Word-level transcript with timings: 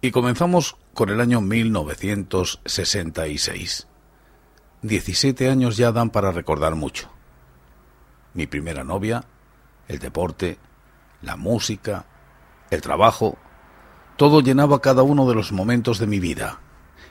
Y 0.00 0.12
comenzamos 0.12 0.76
con 0.94 1.08
el 1.08 1.20
año 1.20 1.40
1966. 1.40 3.88
17 4.82 5.50
años 5.50 5.76
ya 5.76 5.90
dan 5.90 6.10
para 6.10 6.30
recordar 6.30 6.76
mucho. 6.76 7.10
Mi 8.32 8.46
primera 8.46 8.84
novia, 8.84 9.24
el 9.88 9.98
deporte, 9.98 10.60
la 11.20 11.36
música, 11.36 12.06
el 12.70 12.80
trabajo, 12.80 13.38
todo 14.16 14.40
llenaba 14.40 14.80
cada 14.80 15.02
uno 15.02 15.28
de 15.28 15.34
los 15.34 15.50
momentos 15.50 15.98
de 15.98 16.06
mi 16.06 16.20
vida. 16.20 16.60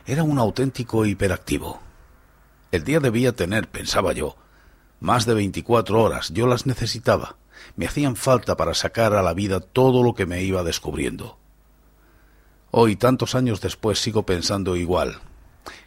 Era 0.06 0.24
un 0.24 0.40
auténtico 0.40 1.06
hiperactivo. 1.06 1.82
El 2.72 2.86
día 2.86 3.02
debía 3.02 3.36
tener, 3.36 3.68
pensaba 3.68 4.14
yo, 4.14 4.38
más 5.02 5.26
de 5.26 5.34
24 5.34 6.02
horas. 6.02 6.30
Yo 6.30 6.48
las 6.48 6.66
necesitaba. 6.66 7.36
Me 7.76 7.86
hacían 7.86 8.16
falta 8.16 8.56
para 8.56 8.74
sacar 8.74 9.14
a 9.14 9.24
la 9.24 9.34
vida 9.34 9.60
todo 9.60 10.04
lo 10.04 10.16
que 10.16 10.26
me 10.26 10.42
iba 10.44 10.64
descubriendo. 10.64 11.38
Hoy, 12.72 12.96
tantos 12.96 13.36
años 13.36 13.62
después, 13.62 14.00
sigo 14.00 14.24
pensando 14.24 14.76
igual, 14.76 15.18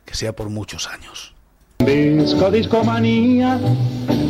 que 0.05 0.15
sea 0.15 0.35
por 0.35 0.49
muchos 0.49 0.89
años. 0.89 1.35
Disco, 1.79 2.51
discomanía, 2.51 3.59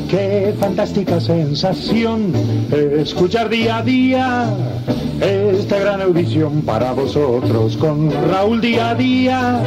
qué 0.09 0.55
fantástica 0.59 1.21
sensación 1.21 2.33
escuchar 2.71 3.49
día 3.49 3.79
a 3.79 3.83
día 3.83 4.57
esta 5.21 5.79
gran 5.79 6.01
audición 6.01 6.63
para 6.63 6.93
vosotros 6.93 7.77
con 7.77 8.11
Raúl 8.31 8.61
día 8.61 8.91
a 8.91 8.95
día. 8.95 9.63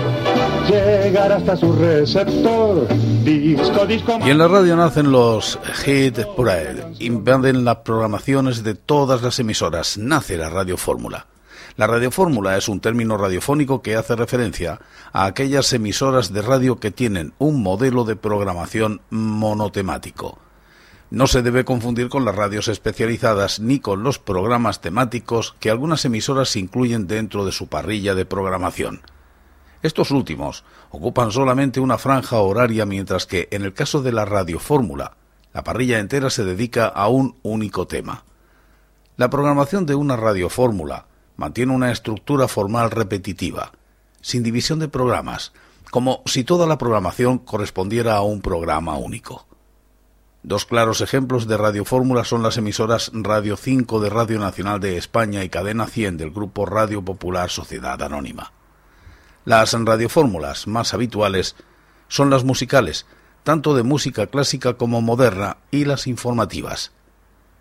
Llegar 0.68 1.32
hasta 1.32 1.56
su 1.58 1.74
receptor, 1.74 2.88
disco, 3.24 3.86
disco. 3.86 4.20
Y 4.26 4.32
en 4.32 4.38
la 4.38 4.48
radio 4.48 4.76
nacen 4.76 5.12
los 5.12 5.60
hit 5.86 6.20
parade, 6.38 6.84
invaden 7.00 7.66
las 7.66 7.78
programaciones 7.78 8.64
de 8.64 8.76
todas 8.76 9.22
las 9.22 9.40
emisoras, 9.40 9.98
nace 9.98 10.38
la 10.38 10.50
radio 10.50 10.78
fórmula. 10.78 11.28
La 11.76 11.88
radiofórmula 11.88 12.56
es 12.56 12.70
un 12.70 12.80
término 12.80 13.18
radiofónico 13.18 13.82
que 13.82 13.96
hace 13.96 14.16
referencia 14.16 14.80
a 15.12 15.26
aquellas 15.26 15.74
emisoras 15.74 16.32
de 16.32 16.44
radio 16.44 16.80
que 16.80 16.92
tienen 16.92 17.34
un 17.40 17.64
modelo 17.64 18.04
de 18.04 18.16
programación 18.16 19.02
monotemático. 19.10 20.38
No 21.10 21.26
se 21.26 21.42
debe 21.42 21.66
confundir 21.66 22.10
con 22.10 22.26
las 22.26 22.36
radios 22.36 22.68
especializadas 22.68 23.60
ni 23.60 23.80
con 23.80 24.04
los 24.04 24.20
programas 24.20 24.82
temáticos 24.82 25.56
que 25.60 25.72
algunas 25.72 26.06
emisoras 26.06 26.56
incluyen 26.56 27.08
dentro 27.08 27.44
de 27.44 27.52
su 27.52 27.68
parrilla 27.68 28.14
de 28.14 28.26
programación. 28.26 29.02
Estos 29.82 30.12
últimos 30.12 30.64
ocupan 30.92 31.32
solamente 31.32 31.80
una 31.80 31.98
franja 31.98 32.38
horaria 32.38 32.86
mientras 32.86 33.26
que 33.26 33.48
en 33.52 33.64
el 33.64 33.74
caso 33.74 34.04
de 34.04 34.12
la 34.12 34.26
radiofórmula, 34.26 35.18
la 35.54 35.64
parrilla 35.64 36.00
entera 36.00 36.30
se 36.30 36.46
dedica 36.46 36.88
a 36.88 37.08
un 37.08 37.36
único 37.42 37.88
tema. 37.88 38.26
La 39.18 39.30
programación 39.30 39.86
de 39.86 39.96
una 39.96 40.16
radiofórmula 40.16 41.08
mantiene 41.44 41.74
una 41.74 41.92
estructura 41.92 42.48
formal 42.48 42.90
repetitiva, 42.90 43.74
sin 44.22 44.44
división 44.44 44.80
de 44.80 44.88
programas, 44.88 45.52
como 45.92 46.22
si 46.26 46.46
toda 46.46 46.66
la 46.68 46.78
programación 46.78 47.38
correspondiera 47.38 48.16
a 48.16 48.22
un 48.22 48.40
programa 48.40 48.96
único. 48.96 49.46
Dos 50.42 50.66
claros 50.66 51.02
ejemplos 51.02 51.46
de 51.46 51.58
radiofórmula 51.58 52.24
son 52.24 52.44
las 52.44 52.56
emisoras 52.56 53.12
Radio 53.14 53.58
5 53.58 54.00
de 54.00 54.10
Radio 54.10 54.40
Nacional 54.40 54.80
de 54.80 54.96
España 54.96 55.44
y 55.44 55.50
Cadena 55.50 55.86
100 55.86 56.16
del 56.16 56.32
grupo 56.32 56.66
Radio 56.66 57.04
Popular 57.04 57.50
Sociedad 57.50 58.02
Anónima. 58.02 58.54
Las 59.44 59.74
radiofórmulas 59.74 60.66
más 60.66 60.94
habituales 60.94 61.58
son 62.08 62.30
las 62.30 62.46
musicales, 62.46 63.06
tanto 63.44 63.76
de 63.76 63.84
música 63.84 64.28
clásica 64.28 64.76
como 64.76 65.02
moderna, 65.02 65.58
y 65.72 65.84
las 65.84 66.08
informativas. 66.08 66.94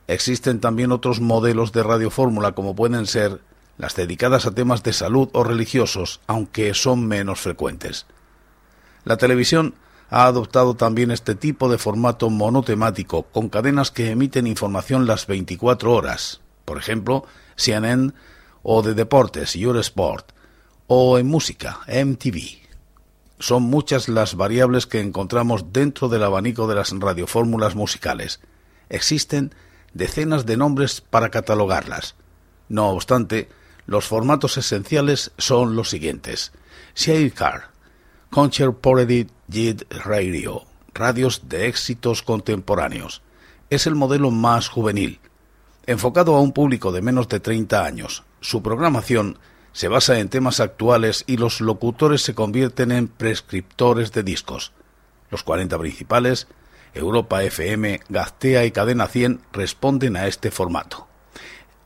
Existen 0.07 0.61
también 0.61 0.93
otros 0.93 1.21
modelos 1.21 1.73
de 1.73 1.83
radiofórmula 1.83 2.53
como 2.53 2.77
pueden 2.77 3.07
ser 3.07 3.41
las 3.79 3.97
dedicadas 3.97 4.47
a 4.47 4.53
temas 4.53 4.83
de 4.83 4.93
salud 4.93 5.29
o 5.33 5.45
religiosos, 5.45 6.21
aunque 6.27 6.75
son 6.75 7.07
menos 7.07 7.41
frecuentes. 7.41 8.07
La 9.05 9.17
televisión 9.17 9.75
ha 10.11 10.27
adoptado 10.27 10.75
también 10.75 11.11
este 11.11 11.35
tipo 11.35 11.71
de 11.71 11.79
formato 11.79 12.29
monotemático 12.29 13.25
con 13.25 13.49
cadenas 13.49 13.91
que 13.91 14.11
emiten 14.11 14.47
información 14.47 15.07
las 15.07 15.27
24 15.27 15.93
horas, 15.93 16.41
por 16.65 16.79
ejemplo, 16.79 17.25
CNN 17.57 18.13
o 18.63 18.83
de 18.83 18.95
deportes 18.95 19.57
Eurosport 19.57 20.33
o 20.87 21.19
en 21.19 21.27
música 21.27 21.81
MTV. 21.89 22.61
Son 23.39 23.63
muchas 23.63 24.09
las 24.09 24.37
variables 24.37 24.87
que 24.87 25.01
encontramos 25.01 25.73
dentro 25.73 26.09
del 26.09 26.23
abanico 26.23 26.69
de 26.69 26.77
las 26.77 26.93
radiofórmulas 26.93 27.75
musicales. 27.75 28.41
Existen 28.89 29.55
decenas 29.95 30.47
de 30.47 30.57
nombres 30.57 31.01
para 31.01 31.31
catalogarlas. 31.31 32.15
No 32.69 32.91
obstante, 32.91 33.49
los 33.93 34.07
formatos 34.07 34.57
esenciales 34.57 35.33
son 35.37 35.77
los 35.77 35.91
siguientes. 35.91 36.53
Sharecar, 36.97 37.73
Contemporary 38.31 39.29
Jid 39.51 39.83
Radio, 39.91 40.63
radios 40.95 41.43
de 41.51 41.67
éxitos 41.69 42.23
contemporáneos. 42.23 43.21
Es 43.69 43.87
el 43.87 43.95
modelo 43.95 44.31
más 44.31 44.69
juvenil, 44.69 45.21
enfocado 45.85 46.35
a 46.35 46.41
un 46.41 46.53
público 46.53 46.91
de 46.91 47.03
menos 47.03 47.29
de 47.29 47.41
30 47.41 47.85
años. 47.85 48.25
Su 48.41 48.63
programación 48.63 49.39
se 49.73 49.89
basa 49.89 50.19
en 50.21 50.31
temas 50.31 50.61
actuales 50.61 51.25
y 51.27 51.37
los 51.37 51.61
locutores 51.61 52.23
se 52.23 52.35
convierten 52.35 52.93
en 52.93 53.09
prescriptores 53.09 54.11
de 54.13 54.23
discos. 54.23 54.73
Los 55.31 55.43
40 55.43 55.79
principales, 55.79 56.49
Europa 56.95 57.43
FM, 57.43 58.01
Gaztea 58.09 58.65
y 58.65 58.71
Cadena 58.71 59.07
100 59.07 59.43
responden 59.53 60.17
a 60.17 60.29
este 60.29 60.51
formato. 60.51 61.12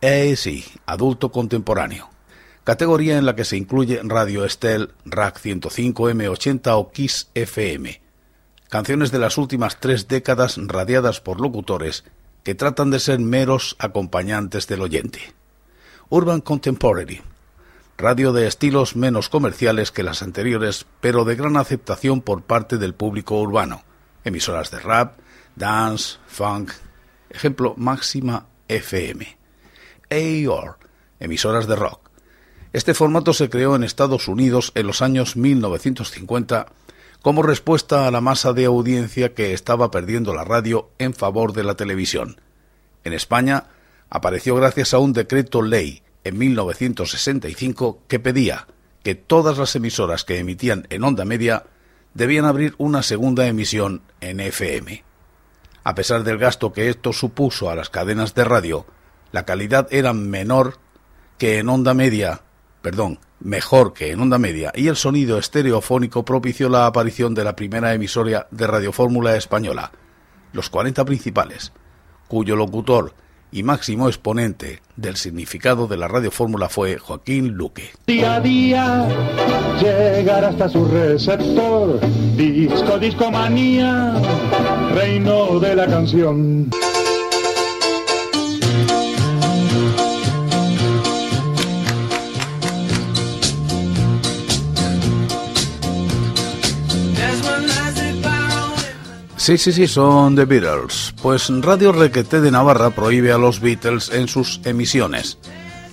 AC, 0.07 0.63
adulto 0.87 1.33
contemporáneo. 1.33 2.09
Categoría 2.63 3.19
en 3.19 3.27
la 3.27 3.35
que 3.35 3.45
se 3.45 3.57
incluye 3.57 4.01
Radio 4.05 4.45
Estel, 4.45 4.93
Rack 5.05 5.41
105 5.41 6.11
M80 6.11 6.71
o 6.75 6.93
Kiss 6.93 7.29
FM. 7.35 8.01
Canciones 8.69 9.11
de 9.11 9.19
las 9.19 9.37
últimas 9.37 9.81
tres 9.81 10.07
décadas 10.07 10.59
radiadas 10.59 11.21
por 11.21 11.41
locutores 11.41 12.05
que 12.45 12.55
tratan 12.55 12.93
de 12.93 13.01
ser 13.01 13.19
meros 13.19 13.75
acompañantes 13.81 14.69
del 14.69 14.83
oyente. 14.83 15.35
Urban 16.09 16.41
Contemporary. 16.41 17.23
Radio 17.99 18.33
de 18.33 18.47
estilos 18.47 18.95
menos 18.95 19.29
comerciales 19.29 19.91
que 19.91 20.05
las 20.05 20.23
anteriores, 20.23 20.87
pero 21.01 21.25
de 21.25 21.35
gran 21.35 21.57
aceptación 21.57 22.21
por 22.21 22.43
parte 22.43 22.79
del 22.79 22.95
público 22.95 23.41
urbano. 23.41 23.83
Emisoras 24.23 24.71
de 24.71 24.79
rap, 24.79 25.19
dance, 25.57 26.19
funk. 26.29 26.71
Ejemplo, 27.29 27.75
Máxima 27.77 28.47
FM. 28.69 29.46
AOR, 30.11 30.79
emisoras 31.21 31.67
de 31.67 31.77
rock. 31.77 32.11
Este 32.73 32.95
formato 32.95 33.33
se 33.33 33.49
creó 33.49 33.75
en 33.75 33.85
Estados 33.85 34.29
Unidos 34.29 34.73
en 34.75 34.87
los 34.87 35.03
años 35.03 35.37
1950 35.37 36.67
como 37.23 37.43
respuesta 37.43 38.07
a 38.07 38.11
la 38.11 38.21
masa 38.21 38.53
de 38.53 38.67
audiencia 38.67 39.35
que 39.35 39.53
estaba 39.53 39.91
perdiendo 39.91 40.35
la 40.35 40.45
radio 40.45 40.91
en 40.99 41.15
favor 41.15 41.53
de 41.53 41.65
la 41.65 41.75
televisión. 41.75 42.41
En 43.03 43.13
España 43.13 43.65
apareció 44.11 44.55
gracias 44.55 44.95
a 44.95 44.99
un 44.99 45.13
decreto 45.13 45.63
ley 45.63 46.03
en 46.25 46.39
1965 46.39 48.03
que 48.09 48.21
pedía 48.21 48.67
que 49.03 49.15
todas 49.15 49.59
las 49.59 49.75
emisoras 49.77 50.25
que 50.25 50.39
emitían 50.39 50.87
en 50.91 51.05
onda 51.05 51.25
media 51.25 51.65
debían 52.15 52.45
abrir 52.45 52.75
una 52.79 53.03
segunda 53.03 53.47
emisión 53.47 54.03
en 54.21 54.41
FM. 54.41 55.05
A 55.85 55.95
pesar 55.95 56.25
del 56.25 56.39
gasto 56.39 56.73
que 56.73 56.89
esto 56.89 57.13
supuso 57.13 57.71
a 57.71 57.77
las 57.77 57.91
cadenas 57.91 58.35
de 58.35 58.45
radio, 58.45 58.87
la 59.33 59.45
calidad 59.45 59.89
era 59.91 60.13
menor 60.13 60.79
que 61.39 61.59
en 61.59 61.69
onda 61.69 61.95
media, 61.95 62.43
perdón, 62.83 63.19
mejor 63.41 63.93
que 63.93 64.11
en 64.11 64.21
onda 64.21 64.39
media, 64.39 64.73
y 64.75 64.89
el 64.89 64.97
sonido 64.97 65.39
estereofónico 65.39 66.25
propició 66.25 66.69
la 66.69 66.87
aparición 66.87 67.35
de 67.35 67.45
la 67.45 67.57
primera 67.57 67.93
emisora 67.93 68.47
de 68.51 68.67
radiofórmula 68.67 69.37
española, 69.37 69.93
los 70.53 70.71
40 70.71 71.05
principales, 71.05 71.73
cuyo 72.29 72.57
locutor 72.57 73.15
y 73.53 73.63
máximo 73.63 74.09
exponente 74.09 74.81
del 74.97 75.17
significado 75.17 75.87
de 75.87 75.97
la 75.97 76.09
radiofórmula 76.09 76.69
fue 76.69 76.99
Joaquín 76.99 77.55
Luque. 77.55 77.91
Día 78.07 78.37
a 78.37 78.41
día, 78.41 79.09
llegar 79.81 80.45
hasta 80.45 80.69
su 80.69 80.85
receptor, 80.87 82.01
disco, 82.37 82.99
discomanía, 82.99 84.15
reino 84.95 85.59
de 85.61 85.77
la 85.77 85.87
canción. 85.87 86.71
Sí, 99.47 99.59
sí, 99.59 99.71
sí, 99.71 99.87
son 99.87 100.35
The 100.35 100.45
Beatles. 100.45 101.15
Pues 101.23 101.49
Radio 101.61 101.93
Requeté 101.93 102.41
de 102.41 102.51
Navarra 102.51 102.91
prohíbe 102.91 103.31
a 103.31 103.39
los 103.39 103.61
Beatles 103.61 104.11
en 104.13 104.27
sus 104.27 104.61
emisiones. 104.65 105.39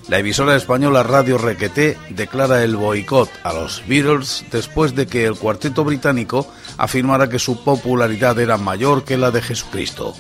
La 0.07 0.17
emisora 0.17 0.55
española 0.55 1.03
Radio 1.03 1.37
Requeté 1.37 1.95
declara 2.09 2.63
el 2.63 2.75
boicot 2.75 3.29
a 3.43 3.53
los 3.53 3.83
Beatles 3.87 4.43
después 4.51 4.95
de 4.95 5.05
que 5.05 5.25
el 5.25 5.35
cuarteto 5.35 5.83
británico 5.83 6.51
afirmara 6.79 7.29
que 7.29 7.37
su 7.37 7.63
popularidad 7.63 8.39
era 8.39 8.57
mayor 8.57 9.03
que 9.03 9.17
la 9.17 9.29
de 9.29 9.43
Jesucristo. 9.43 10.15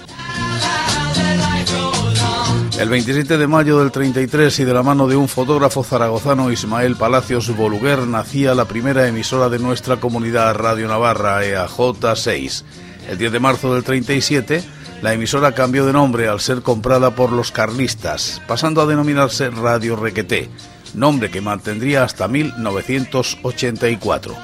El 2.77 2.89
27 2.89 3.39
de 3.39 3.47
mayo 3.47 3.79
del 3.79 3.91
33 3.91 4.59
y 4.59 4.63
de 4.63 4.73
la 4.75 4.83
mano 4.83 5.07
de 5.07 5.15
un 5.15 5.27
fotógrafo 5.27 5.83
zaragozano 5.83 6.51
Ismael 6.51 6.95
Palacios 6.97 7.49
Boluguer 7.57 8.05
nacía 8.05 8.53
la 8.53 8.65
primera 8.65 9.07
emisora 9.07 9.49
de 9.49 9.57
nuestra 9.57 9.99
comunidad 9.99 10.53
Radio 10.53 10.87
Navarra, 10.87 11.43
EAJ6. 11.43 12.82
El 13.09 13.17
10 13.17 13.31
de 13.31 13.39
marzo 13.39 13.73
del 13.73 13.83
37, 13.83 14.63
la 15.01 15.13
emisora 15.13 15.53
cambió 15.53 15.85
de 15.85 15.93
nombre 15.93 16.27
al 16.27 16.39
ser 16.39 16.61
comprada 16.61 17.15
por 17.15 17.31
los 17.31 17.51
carlistas, 17.51 18.41
pasando 18.47 18.81
a 18.81 18.85
denominarse 18.85 19.49
Radio 19.49 19.95
Requeté, 19.95 20.49
nombre 20.93 21.29
que 21.29 21.41
mantendría 21.41 22.03
hasta 22.03 22.27
1984. 22.27 24.35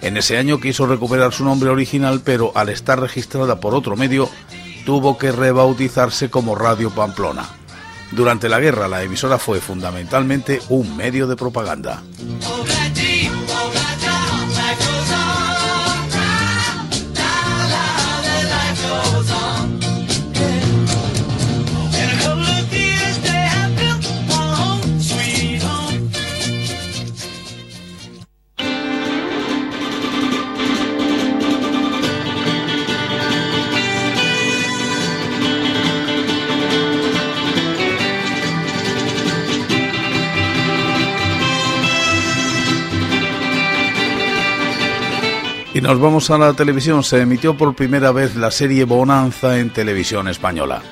En 0.00 0.16
ese 0.16 0.38
año 0.38 0.60
quiso 0.60 0.86
recuperar 0.86 1.32
su 1.32 1.44
nombre 1.44 1.70
original, 1.70 2.20
pero 2.24 2.52
al 2.54 2.68
estar 2.68 3.00
registrada 3.00 3.58
por 3.58 3.74
otro 3.74 3.96
medio, 3.96 4.30
tuvo 4.86 5.18
que 5.18 5.32
rebautizarse 5.32 6.30
como 6.30 6.54
Radio 6.54 6.90
Pamplona. 6.90 7.48
Durante 8.12 8.48
la 8.48 8.60
guerra, 8.60 8.88
la 8.88 9.02
emisora 9.02 9.38
fue 9.38 9.60
fundamentalmente 9.60 10.60
un 10.68 10.96
medio 10.96 11.26
de 11.26 11.36
propaganda. 11.36 12.02
Y 45.78 45.80
nos 45.80 46.00
vamos 46.00 46.28
a 46.30 46.38
la 46.38 46.54
televisión. 46.54 47.04
Se 47.04 47.20
emitió 47.20 47.56
por 47.56 47.72
primera 47.76 48.10
vez 48.10 48.34
la 48.34 48.50
serie 48.50 48.82
Bonanza 48.82 49.60
en 49.60 49.70
televisión 49.72 50.26
española. 50.26 50.82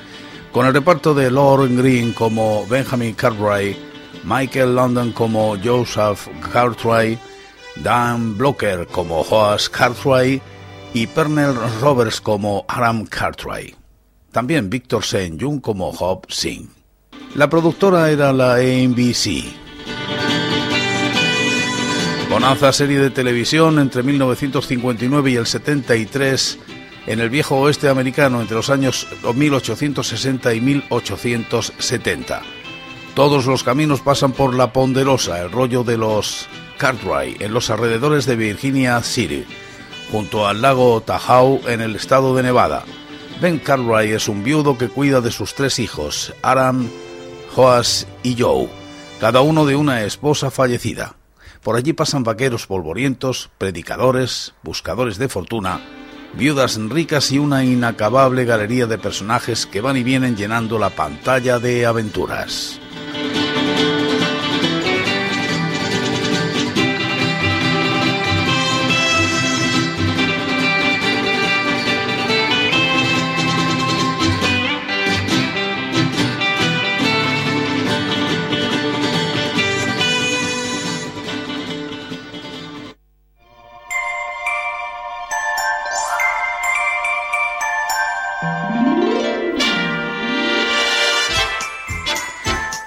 Con 0.53 0.65
el 0.65 0.73
reparto 0.73 1.13
de 1.13 1.29
Lauren 1.29 1.75
Green 1.75 2.13
como 2.13 2.65
Benjamin 2.67 3.13
Cartwright, 3.13 3.75
Michael 4.23 4.75
London 4.75 5.11
como 5.11 5.57
Joseph 5.61 6.29
Cartwright, 6.53 7.19
Dan 7.83 8.37
Blocker 8.37 8.87
como 8.87 9.19
Hoas 9.23 9.67
Cartwright 9.67 10.41
y 10.93 11.05
Pernell 11.05 11.55
Roberts 11.81 12.21
como 12.21 12.63
Aram 12.69 13.05
Cartwright. 13.07 13.75
También 14.31 14.69
Victor 14.69 15.03
Sen 15.03 15.37
Jung 15.37 15.59
como 15.59 15.89
Hob 15.89 16.31
Singh. 16.31 16.69
La 17.35 17.49
productora 17.49 18.09
era 18.09 18.31
la 18.31 18.59
NBC. 18.59 19.66
Bonanza 22.39 22.71
serie 22.71 22.99
de 22.99 23.09
televisión 23.09 23.79
entre 23.79 24.03
1959 24.03 25.31
y 25.31 25.35
el 25.37 25.47
73 25.47 26.59
en 27.07 27.19
el 27.19 27.31
viejo 27.31 27.55
oeste 27.55 27.89
americano 27.89 28.41
entre 28.41 28.57
los 28.57 28.69
años 28.69 29.07
1860 29.23 30.53
y 30.53 30.61
1870. 30.61 32.43
Todos 33.15 33.47
los 33.47 33.63
caminos 33.63 34.01
pasan 34.01 34.33
por 34.33 34.53
La 34.53 34.71
Ponderosa, 34.71 35.41
el 35.41 35.51
rollo 35.51 35.83
de 35.83 35.97
los 35.97 36.47
Cartwright, 36.77 37.41
en 37.41 37.55
los 37.55 37.71
alrededores 37.71 38.27
de 38.27 38.35
Virginia 38.35 39.01
City, 39.01 39.43
junto 40.11 40.47
al 40.47 40.61
lago 40.61 41.01
Tahoe 41.01 41.61
en 41.65 41.81
el 41.81 41.95
estado 41.95 42.35
de 42.35 42.43
Nevada. 42.43 42.85
Ben 43.41 43.57
Cartwright 43.57 44.11
es 44.11 44.27
un 44.27 44.43
viudo 44.43 44.77
que 44.77 44.89
cuida 44.89 45.21
de 45.21 45.31
sus 45.31 45.55
tres 45.55 45.79
hijos, 45.79 46.35
Aram, 46.43 46.87
Joas 47.55 48.07
y 48.21 48.39
Joe, 48.39 48.69
cada 49.19 49.41
uno 49.41 49.65
de 49.65 49.75
una 49.75 50.03
esposa 50.03 50.51
fallecida. 50.51 51.16
Por 51.67 51.75
allí 51.75 51.91
pasan 51.91 52.23
vaqueros 52.23 52.65
polvorientos, 52.65 53.49
predicadores, 53.57 54.53
buscadores 54.63 55.17
de 55.17 55.27
fortuna, 55.27 55.81
viudas 56.31 56.79
ricas 56.79 57.29
y 57.33 57.39
una 57.39 57.65
inacabable 57.65 58.45
galería 58.45 58.85
de 58.85 58.97
personajes 58.97 59.65
que 59.65 59.81
van 59.81 59.97
y 59.97 60.03
vienen 60.03 60.37
llenando 60.37 60.79
la 60.79 60.91
pantalla 60.91 61.59
de 61.59 61.85
aventuras. 61.85 62.79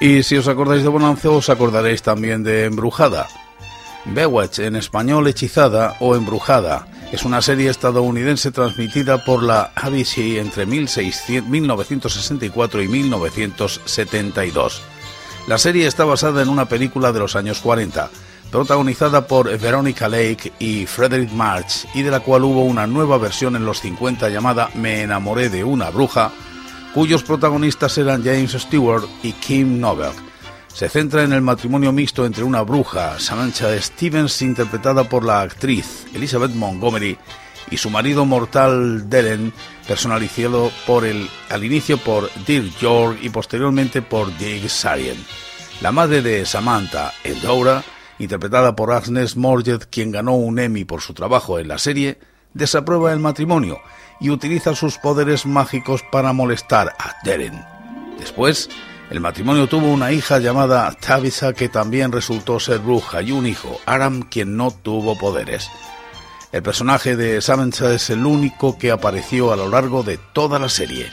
Y 0.01 0.23
si 0.23 0.39
os 0.39 0.49
acordáis 0.49 0.83
de 0.83 0.89
Bonanza, 0.89 1.29
os 1.29 1.51
acordaréis 1.51 2.03
también 2.03 2.43
de 2.43 2.65
Embrujada. 2.65 3.29
Bewitch, 4.07 4.61
en 4.61 4.77
español 4.77 5.29
Hechizada 5.29 5.97
o 6.01 6.17
Embrujada, 6.17 6.87
es 7.13 7.25
una 7.25 7.43
serie 7.43 7.69
estadounidense 7.69 8.51
transmitida 8.51 9.27
por 9.27 9.43
la 9.43 9.73
ABC 9.75 10.39
entre 10.39 10.65
1964 10.65 12.83
y 12.83 12.89
1972. 12.89 14.81
La 15.47 15.59
serie 15.59 15.87
está 15.87 16.07
basada 16.07 16.41
en 16.41 16.49
una 16.49 16.65
película 16.65 17.13
de 17.13 17.19
los 17.19 17.37
años 17.37 17.61
40, 17.61 18.09
protagonizada 18.51 19.27
por 19.27 19.55
Veronica 19.59 20.09
Lake 20.09 20.55
y 20.59 20.87
Frederick 20.87 21.31
March, 21.33 21.87
y 21.93 22.01
de 22.01 22.11
la 22.11 22.21
cual 22.21 22.45
hubo 22.45 22.65
una 22.65 22.87
nueva 22.87 23.19
versión 23.19 23.55
en 23.55 23.67
los 23.67 23.83
50 23.83 24.31
llamada 24.31 24.71
Me 24.75 25.03
enamoré 25.03 25.51
de 25.51 25.63
una 25.63 25.91
bruja, 25.91 26.33
cuyos 26.95 27.23
protagonistas 27.23 27.97
eran 27.99 28.25
James 28.25 28.53
Stewart 28.53 29.05
y 29.23 29.33
Kim 29.33 29.81
Novak. 29.81 30.15
Se 30.69 30.89
centra 30.89 31.23
en 31.23 31.33
el 31.33 31.43
matrimonio 31.43 31.93
mixto 31.93 32.25
entre 32.25 32.45
una 32.45 32.63
bruja, 32.63 33.19
Samantha 33.19 33.81
Stevens, 33.81 34.43
interpretada 34.43 35.05
por 35.05 35.25
la 35.25 35.41
actriz 35.41 36.07
Elizabeth 36.15 36.53
Montgomery, 36.53 37.19
y 37.71 37.77
su 37.77 37.91
marido 37.91 38.25
mortal 38.25 39.09
Deren, 39.09 39.53
personalizado 39.87 40.71
por 40.87 41.05
el, 41.05 41.29
al 41.51 41.65
inicio 41.65 41.99
por 41.99 42.31
Dirk 42.47 42.77
York 42.79 43.19
y 43.23 43.29
posteriormente 43.29 44.03
por 44.03 44.37
Dick 44.39 44.69
Sarien. 44.69 45.17
La 45.81 45.93
madre 45.93 46.23
de 46.23 46.45
Samantha, 46.47 47.13
Eldora, 47.23 47.85
interpretada 48.19 48.75
por 48.75 48.93
Agnes 48.93 49.37
Morget, 49.37 49.87
quien 49.91 50.11
ganó 50.11 50.35
un 50.35 50.59
Emmy 50.59 50.85
por 50.85 51.01
su 51.01 51.15
trabajo 51.15 51.59
en 51.59 51.69
la 51.69 51.79
serie, 51.79 52.19
desaprueba 52.55 53.13
el 53.13 53.21
matrimonio 53.21 53.81
y 54.21 54.31
utiliza 54.31 54.75
sus 54.75 54.99
poderes 54.99 55.47
mágicos 55.47 56.05
para 56.13 56.33
molestar 56.33 56.95
a 56.99 57.17
Deren. 57.25 57.65
Después, 58.19 58.69
el 59.11 59.21
matrimonio 59.21 59.67
tuvo 59.67 59.89
una 59.89 60.13
hija 60.13 60.39
llamada 60.39 60.93
Tabitha 60.93 61.53
que 61.53 61.69
también 61.69 62.13
resultó 62.13 62.61
ser 62.61 62.79
bruja 62.79 63.23
y 63.23 63.33
un 63.33 63.47
hijo, 63.47 63.81
Aram, 63.87 64.23
quien 64.23 64.57
no 64.57 64.71
tuvo 64.71 65.19
poderes. 65.19 65.71
El 66.53 66.63
personaje 66.63 67.17
de 67.17 67.41
Samantha 67.41 67.95
es 67.95 68.11
el 68.11 68.27
único 68.27 68.77
que 68.77 68.91
apareció 68.91 69.53
a 69.53 69.57
lo 69.57 69.69
largo 69.69 70.03
de 70.03 70.19
toda 70.19 70.59
la 70.59 70.69
serie. 70.69 71.11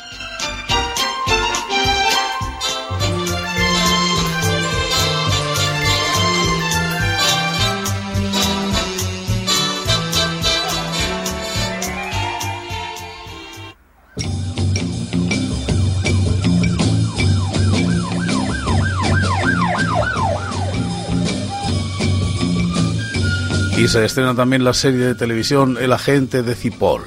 Se 23.87 24.03
estrena 24.03 24.35
también 24.35 24.65
la 24.65 24.73
serie 24.73 25.05
de 25.05 25.15
televisión 25.15 25.77
El 25.79 25.93
agente 25.93 26.43
de 26.43 26.55
Cipoll. 26.55 27.05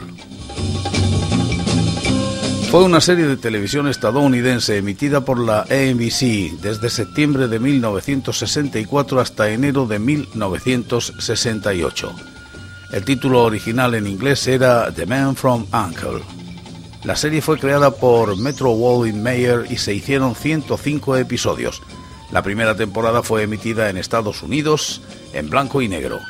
Fue 2.71 2.83
una 2.83 3.03
serie 3.03 3.27
de 3.27 3.37
televisión 3.37 3.87
estadounidense 3.87 4.79
emitida 4.79 5.21
por 5.21 5.39
la 5.39 5.61
ABC 5.61 6.59
desde 6.63 6.89
septiembre 6.89 7.49
de 7.49 7.59
1964 7.59 9.21
hasta 9.21 9.51
enero 9.51 9.87
de 9.87 9.99
1968. 9.99 12.15
El 12.93 13.05
título 13.05 13.45
original 13.45 13.95
en 13.95 14.07
inglés 14.07 14.47
era 14.47 14.91
The 14.91 15.05
Man 15.05 15.37
from 15.37 15.67
Uncle. 15.75 16.23
La 17.05 17.15
serie 17.15 17.43
fue 17.43 17.59
creada 17.59 17.91
por 17.91 18.39
Metro 18.39 18.71
Goldwyn 18.71 19.23
Mayer 19.23 19.67
y 19.69 19.77
se 19.77 19.93
hicieron 19.93 20.35
105 20.35 21.19
episodios. 21.19 21.83
La 22.33 22.43
primera 22.43 22.75
temporada 22.75 23.23
fue 23.23 23.43
emitida 23.43 23.91
en 23.91 23.99
Estados 23.99 24.43
Unidos 24.43 25.03
en 25.35 25.51
blanco 25.51 25.83
y 25.83 25.89
negro. 25.89 26.21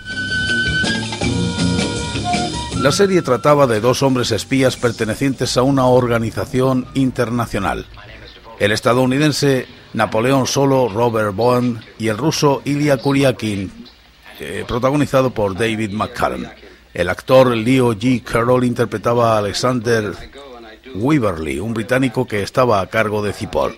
La 2.80 2.92
serie 2.92 3.20
trataba 3.20 3.66
de 3.66 3.78
dos 3.78 4.02
hombres 4.02 4.32
espías 4.32 4.78
pertenecientes 4.78 5.58
a 5.58 5.62
una 5.62 5.84
organización 5.84 6.86
internacional. 6.94 7.84
El 8.58 8.72
estadounidense 8.72 9.66
Napoleón 9.92 10.46
Solo, 10.46 10.88
Robert 10.88 11.34
Bond 11.36 11.82
y 11.98 12.08
el 12.08 12.16
ruso 12.16 12.62
Ilya 12.64 12.96
Kuryakin, 12.96 13.70
eh, 14.40 14.64
protagonizado 14.66 15.30
por 15.30 15.54
David 15.58 15.90
McCallum. 15.92 16.46
El 16.94 17.10
actor 17.10 17.54
Leo 17.54 17.92
G. 17.92 18.22
Carroll 18.22 18.64
interpretaba 18.64 19.34
a 19.34 19.38
Alexander 19.38 20.14
Weaverly, 20.94 21.60
un 21.60 21.74
británico 21.74 22.26
que 22.26 22.42
estaba 22.42 22.80
a 22.80 22.86
cargo 22.86 23.22
de 23.22 23.34
Cipoll. 23.34 23.76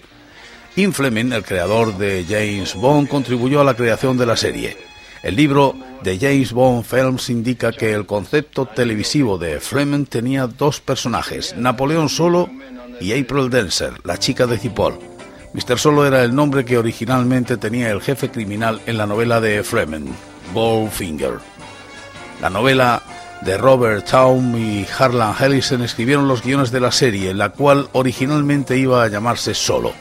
In 0.76 0.92
Fleming, 0.92 1.32
el 1.32 1.42
creador 1.42 1.98
de 1.98 2.24
James 2.28 2.76
Bond, 2.76 3.08
contribuyó 3.08 3.62
a 3.62 3.64
la 3.64 3.74
creación 3.74 4.16
de 4.16 4.26
la 4.26 4.36
serie. 4.36 4.91
El 5.22 5.36
libro 5.36 5.76
de 6.02 6.18
James 6.18 6.52
Bond 6.52 6.84
Films 6.84 7.30
indica 7.30 7.70
que 7.70 7.92
el 7.92 8.06
concepto 8.06 8.66
televisivo 8.66 9.38
de 9.38 9.60
Fleming 9.60 10.04
tenía 10.06 10.48
dos 10.48 10.80
personajes, 10.80 11.54
Napoleón 11.56 12.08
Solo 12.08 12.50
y 13.00 13.12
April 13.12 13.48
Dancer, 13.48 13.92
la 14.02 14.18
chica 14.18 14.46
de 14.46 14.58
Cipoll. 14.58 14.98
Mr. 15.54 15.78
Solo 15.78 16.06
era 16.06 16.24
el 16.24 16.34
nombre 16.34 16.64
que 16.64 16.76
originalmente 16.76 17.56
tenía 17.56 17.90
el 17.90 18.00
jefe 18.00 18.30
criminal 18.30 18.80
en 18.86 18.98
la 18.98 19.06
novela 19.06 19.40
de 19.40 19.62
Fleming, 19.62 20.12
Goldfinger. 20.52 21.38
La 22.40 22.50
novela 22.50 23.02
de 23.42 23.56
Robert 23.58 24.04
Town 24.10 24.58
y 24.58 24.86
Harlan 24.98 25.36
Ellison 25.38 25.82
escribieron 25.82 26.26
los 26.26 26.42
guiones 26.42 26.72
de 26.72 26.80
la 26.80 26.90
serie, 26.90 27.32
la 27.32 27.50
cual 27.50 27.88
originalmente 27.92 28.76
iba 28.76 29.04
a 29.04 29.08
llamarse 29.08 29.54
Solo. 29.54 29.92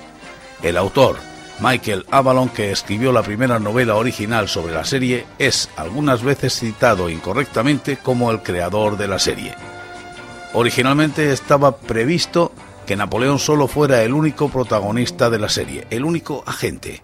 El 0.64 0.78
autor, 0.78 1.18
Michael 1.62 2.08
Avalon, 2.10 2.50
que 2.50 2.72
escribió 2.72 3.12
la 3.12 3.22
primera 3.22 3.60
novela 3.60 3.96
original 3.96 4.50
sobre 4.50 4.74
la 4.74 4.84
serie, 4.84 5.26
es 5.38 5.70
algunas 5.78 6.24
veces 6.24 6.58
citado 6.58 7.08
incorrectamente 7.08 7.98
como 7.98 8.32
el 8.32 8.42
creador 8.42 8.98
de 8.98 9.08
la 9.08 9.20
serie. 9.20 9.54
Originalmente 10.54 11.32
estaba 11.32 11.78
previsto 11.78 12.52
que 12.88 12.96
Napoleón 12.96 13.38
solo 13.38 13.68
fuera 13.68 14.02
el 14.02 14.14
único 14.14 14.50
protagonista 14.50 15.30
de 15.30 15.38
la 15.38 15.50
serie, 15.50 15.86
el 15.92 16.04
único 16.04 16.44
agente. 16.48 17.04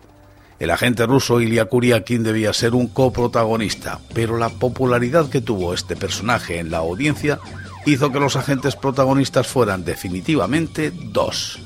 El 0.60 0.72
agente 0.72 1.06
ruso 1.06 1.40
Ilya 1.40 1.66
Kuryakin 1.66 2.24
debía 2.24 2.52
ser 2.52 2.74
un 2.74 2.88
coprotagonista, 2.88 4.00
pero 4.16 4.38
la 4.38 4.50
popularidad 4.50 5.30
que 5.30 5.40
tuvo 5.40 5.76
este 5.76 5.96
personaje 5.96 6.58
en 6.58 6.72
la 6.72 6.80
audiencia 6.80 7.40
hizo 7.86 8.12
que 8.12 8.20
los 8.20 8.36
agentes 8.36 8.76
protagonistas 8.76 9.46
fueran 9.46 9.86
definitivamente 9.86 10.92
dos. 10.92 11.60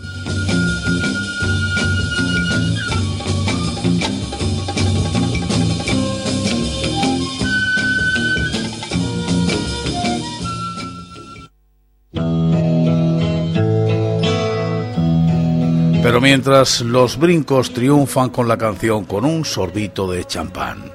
Pero 16.12 16.20
mientras 16.20 16.82
los 16.82 17.18
brincos 17.18 17.72
triunfan 17.72 18.32
con 18.32 18.46
la 18.46 18.58
canción 18.58 19.06
con 19.06 19.24
un 19.24 19.46
sorbito 19.46 20.12
de 20.12 20.26
champán. 20.26 20.92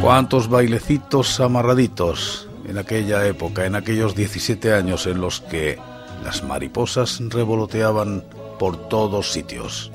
¿Cuántos 0.00 0.48
bailecitos 0.48 1.40
amarraditos 1.40 2.48
en 2.68 2.78
aquella 2.78 3.26
época, 3.26 3.66
en 3.66 3.74
aquellos 3.74 4.14
17 4.14 4.72
años 4.72 5.08
en 5.08 5.20
los 5.20 5.40
que 5.40 5.76
las 6.22 6.44
mariposas 6.44 7.20
revoloteaban 7.28 8.22
por 8.60 8.88
todos 8.88 9.32
sitios? 9.32 9.90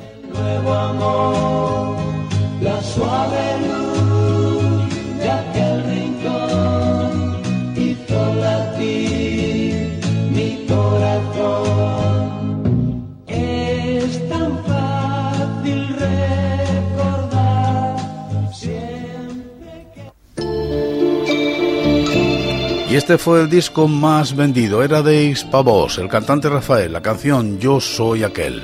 la 2.59 2.81
suave 2.81 3.76
este 22.97 23.19
fue 23.19 23.41
el 23.41 23.49
disco 23.49 23.87
más 23.87 24.35
vendido, 24.35 24.83
era 24.83 25.03
de 25.03 25.25
Ispavos, 25.25 25.99
el 25.99 26.07
cantante 26.07 26.49
Rafael, 26.49 26.91
la 26.91 27.01
canción 27.01 27.59
Yo 27.59 27.79
soy 27.79 28.23
aquel. 28.23 28.63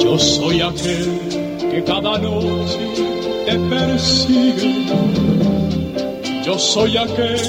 Yo 0.00 0.18
soy 0.18 0.60
aquel 0.60 1.18
que 1.68 1.82
cada 1.84 2.16
noche 2.18 2.78
te 3.46 3.58
persigue. 3.58 4.86
Yo 6.44 6.56
soy 6.58 6.96
aquel 6.96 7.40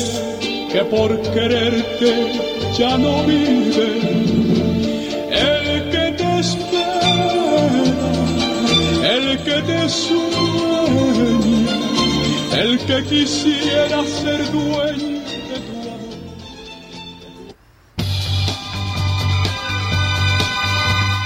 que 0.72 0.84
por 0.90 1.22
quererte 1.34 2.32
ya 2.76 2.98
no 2.98 3.24
vive 3.26 4.17
el 12.54 12.80
que 12.80 13.04
quisiera 13.04 14.04
ser 14.06 14.52
dueño. 14.52 15.18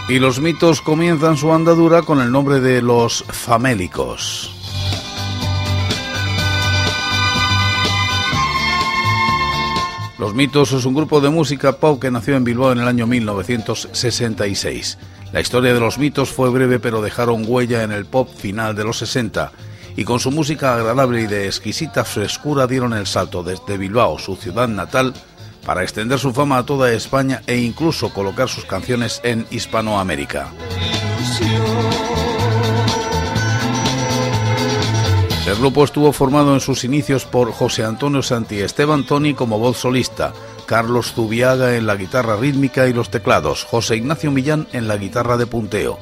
Y 0.10 0.20
los 0.20 0.42
mitos 0.42 0.82
comienzan 0.82 1.38
su 1.38 1.54
andadura 1.54 2.02
con 2.02 2.20
el 2.20 2.32
nombre 2.32 2.60
de 2.60 2.82
los 2.82 3.24
famélicos. 3.30 4.52
Los 10.22 10.36
Mitos 10.36 10.72
es 10.72 10.86
un 10.86 10.94
grupo 10.94 11.20
de 11.20 11.32
música 11.32 11.78
pop 11.78 12.00
que 12.00 12.12
nació 12.12 12.36
en 12.36 12.44
Bilbao 12.44 12.72
en 12.72 12.78
el 12.78 12.88
año 12.88 13.08
1966. 13.08 15.00
La 15.34 15.40
historia 15.40 15.74
de 15.74 15.80
los 15.80 15.98
mitos 15.98 16.30
fue 16.30 16.50
breve 16.50 16.80
pero 16.80 17.02
dejaron 17.02 17.46
huella 17.48 17.84
en 17.84 17.92
el 17.92 18.06
pop 18.06 18.30
final 18.36 18.76
de 18.76 18.84
los 18.84 18.98
60 18.98 19.52
y 19.96 20.04
con 20.04 20.20
su 20.20 20.32
música 20.32 20.74
agradable 20.74 21.22
y 21.22 21.28
de 21.28 21.46
exquisita 21.46 22.04
frescura 22.04 22.68
dieron 22.68 22.94
el 22.94 23.08
salto 23.08 23.44
desde 23.44 23.78
Bilbao, 23.78 24.20
su 24.20 24.36
ciudad 24.36 24.68
natal, 24.68 25.14
para 25.66 25.84
extender 25.84 26.20
su 26.20 26.34
fama 26.34 26.58
a 26.58 26.66
toda 26.66 26.92
España 26.92 27.42
e 27.48 27.58
incluso 27.58 28.14
colocar 28.14 28.50
sus 28.50 28.66
canciones 28.66 29.22
en 29.24 29.46
Hispanoamérica. 29.52 30.50
El 35.48 35.56
grupo 35.56 35.84
estuvo 35.84 36.14
formado 36.14 36.54
en 36.54 36.60
sus 36.60 36.84
inicios 36.84 37.26
por 37.26 37.52
José 37.52 37.84
Antonio 37.84 38.22
Santi 38.22 38.60
Esteban 38.60 39.06
Toni 39.06 39.34
como 39.34 39.58
voz 39.58 39.78
solista, 39.78 40.34
Carlos 40.68 41.14
Zubiaga 41.14 41.76
en 41.76 41.88
la 41.88 41.96
guitarra 41.96 42.38
rítmica 42.38 42.88
y 42.88 42.94
los 42.94 43.10
teclados, 43.10 43.64
José 43.64 43.96
Ignacio 43.96 44.30
Millán 44.30 44.68
en 44.72 44.88
la 44.88 44.98
guitarra 44.98 45.38
de 45.38 45.48
punteo, 45.48 45.98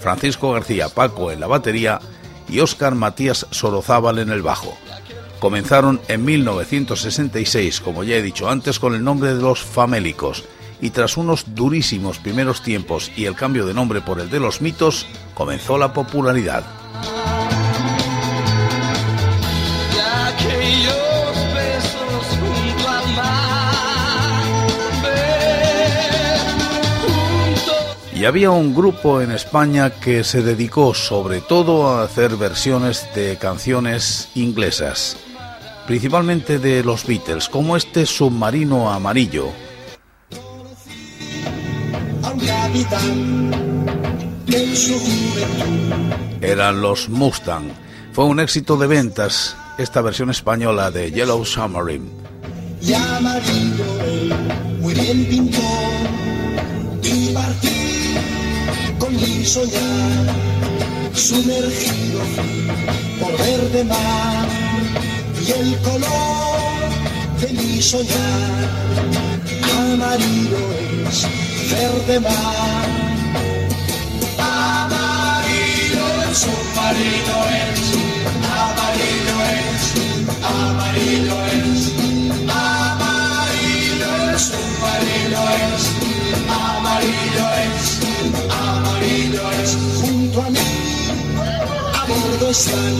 Francisco 0.00 0.52
García 0.52 0.88
Paco 0.88 1.30
en 1.30 1.38
la 1.38 1.46
batería 1.46 2.00
y 2.48 2.58
Óscar 2.58 2.96
Matías 2.96 3.46
Sorozábal 3.52 4.18
en 4.18 4.30
el 4.30 4.42
bajo. 4.42 4.76
Comenzaron 5.38 6.00
en 6.08 6.24
1966, 6.24 7.80
como 7.80 8.02
ya 8.02 8.16
he 8.16 8.22
dicho 8.22 8.50
antes, 8.50 8.80
con 8.80 8.96
el 8.96 9.04
nombre 9.04 9.34
de 9.34 9.40
los 9.40 9.62
Famélicos, 9.62 10.44
y 10.80 10.90
tras 10.90 11.16
unos 11.16 11.54
durísimos 11.54 12.18
primeros 12.18 12.62
tiempos 12.62 13.12
y 13.16 13.26
el 13.26 13.36
cambio 13.36 13.66
de 13.66 13.72
nombre 13.72 14.00
por 14.00 14.18
el 14.18 14.30
de 14.30 14.40
los 14.40 14.60
mitos, 14.60 15.06
comenzó 15.34 15.78
la 15.78 15.92
popularidad. 15.92 16.79
Y 28.20 28.26
había 28.26 28.50
un 28.50 28.74
grupo 28.74 29.22
en 29.22 29.30
España 29.30 29.88
que 29.88 30.24
se 30.24 30.42
dedicó 30.42 30.92
sobre 30.92 31.40
todo 31.40 31.88
a 31.88 32.04
hacer 32.04 32.36
versiones 32.36 33.08
de 33.14 33.38
canciones 33.38 34.28
inglesas, 34.34 35.16
principalmente 35.86 36.58
de 36.58 36.84
los 36.84 37.06
Beatles, 37.06 37.48
como 37.48 37.78
este 37.78 38.04
submarino 38.04 38.92
amarillo. 38.92 39.48
Eran 46.42 46.82
los 46.82 47.08
Mustang. 47.08 47.70
Fue 48.12 48.26
un 48.26 48.38
éxito 48.38 48.76
de 48.76 48.86
ventas 48.86 49.56
esta 49.78 50.02
versión 50.02 50.28
española 50.28 50.90
de 50.90 51.10
Yellow 51.10 51.42
Submarine. 51.46 52.10
Mi 59.20 59.44
soñar, 59.44 60.26
sumergido 61.14 62.20
por 63.20 63.32
verde 63.38 63.84
mar 63.84 64.48
y 65.46 65.50
el 65.52 65.76
color 65.78 66.90
de 67.40 67.48
mi 67.52 67.82
soñar, 67.82 68.68
amarillo 69.78 70.62
es 71.08 71.26
verde 71.70 72.20
mar. 72.20 72.88
Amarillo 74.38 76.06
es 76.30 76.38
submarino 76.38 77.36
es, 77.60 77.80
amarillo 78.62 79.36
es, 79.58 79.82
amarillo 80.42 81.38
es, 81.46 81.80
amarillo 82.48 84.10
es 84.34 84.42
submarino 84.42 85.40
es, 85.60 85.82
amarillo 86.48 87.46
es, 87.66 87.89
junto 90.00 90.42
a 90.42 90.50
mí, 90.50 90.58
a 91.94 92.04
bordo 92.06 92.50
están 92.50 92.98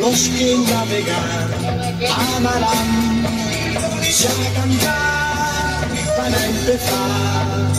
los 0.00 0.28
que 0.28 0.56
navegar 0.70 1.48
amarán, 2.36 3.22
ya 4.18 4.30
a 4.30 4.52
cantar 4.54 5.88
para 6.16 6.46
empezar. 6.46 7.70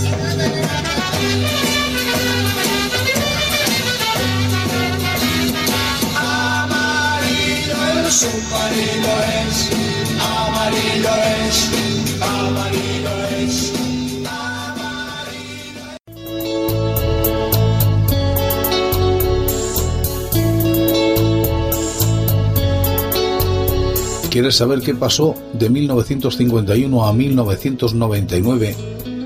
¿Quieres 24.42 24.58
saber 24.58 24.82
qué 24.82 24.96
pasó 24.96 25.36
de 25.54 25.70
1951 25.70 27.08
a 27.08 27.14
1999, 27.14 28.76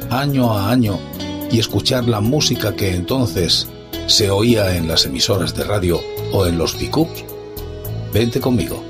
año 0.10 0.51
a 0.51 0.69
año, 0.69 1.00
y 1.50 1.57
escuchar 1.57 2.05
la 2.10 2.19
música 2.19 2.75
que 2.75 2.93
entonces 2.93 3.65
se 4.07 4.29
oía 4.29 4.75
en 4.75 4.89
las 4.89 5.05
emisoras 5.05 5.55
de 5.55 5.63
radio 5.63 6.01
o 6.34 6.45
en 6.45 6.57
los 6.57 6.75
pickups? 6.75 7.24
Vente 8.13 8.41
conmigo. 8.41 8.84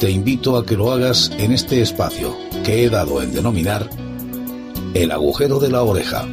Te 0.00 0.10
invito 0.10 0.56
a 0.56 0.66
que 0.66 0.76
lo 0.76 0.90
hagas 0.90 1.30
en 1.38 1.52
este 1.52 1.80
espacio 1.80 2.36
que 2.64 2.84
he 2.84 2.90
dado 2.90 3.22
en 3.22 3.32
denominar 3.32 3.88
el 4.94 5.12
agujero 5.12 5.60
de 5.60 5.70
la 5.70 5.82
oreja. 5.82 6.26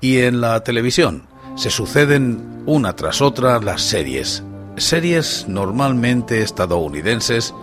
Y 0.00 0.20
en 0.20 0.40
la 0.40 0.64
televisión 0.64 1.24
se 1.56 1.68
suceden 1.68 2.62
una 2.64 2.96
tras 2.96 3.20
otra 3.20 3.60
las 3.60 3.82
series. 3.82 4.42
Series 4.78 5.44
normalmente 5.46 6.40
estadounidenses 6.40 7.54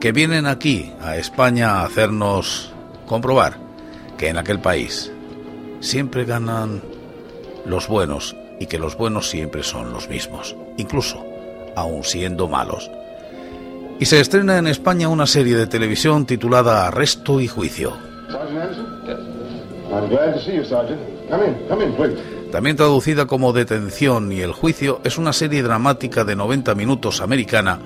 que 0.00 0.12
vienen 0.12 0.46
aquí 0.46 0.92
a 1.00 1.16
España 1.16 1.80
a 1.80 1.84
hacernos 1.84 2.72
comprobar 3.06 3.56
que 4.16 4.28
en 4.28 4.38
aquel 4.38 4.60
país 4.60 5.12
siempre 5.80 6.24
ganan 6.24 6.82
los 7.66 7.88
buenos 7.88 8.36
y 8.60 8.66
que 8.66 8.78
los 8.78 8.96
buenos 8.96 9.28
siempre 9.28 9.62
son 9.62 9.92
los 9.92 10.08
mismos, 10.08 10.56
incluso 10.76 11.24
aun 11.76 12.04
siendo 12.04 12.48
malos. 12.48 12.90
Y 14.00 14.04
se 14.04 14.20
estrena 14.20 14.58
en 14.58 14.68
España 14.68 15.08
una 15.08 15.26
serie 15.26 15.56
de 15.56 15.66
televisión 15.66 16.26
titulada 16.26 16.86
Arresto 16.86 17.40
y 17.40 17.48
Juicio. 17.48 17.96
También 22.52 22.76
traducida 22.76 23.26
como 23.26 23.52
Detención 23.52 24.32
y 24.32 24.40
el 24.40 24.52
Juicio, 24.52 25.00
es 25.02 25.18
una 25.18 25.32
serie 25.32 25.62
dramática 25.62 26.24
de 26.24 26.36
90 26.36 26.74
minutos 26.76 27.20
americana 27.20 27.80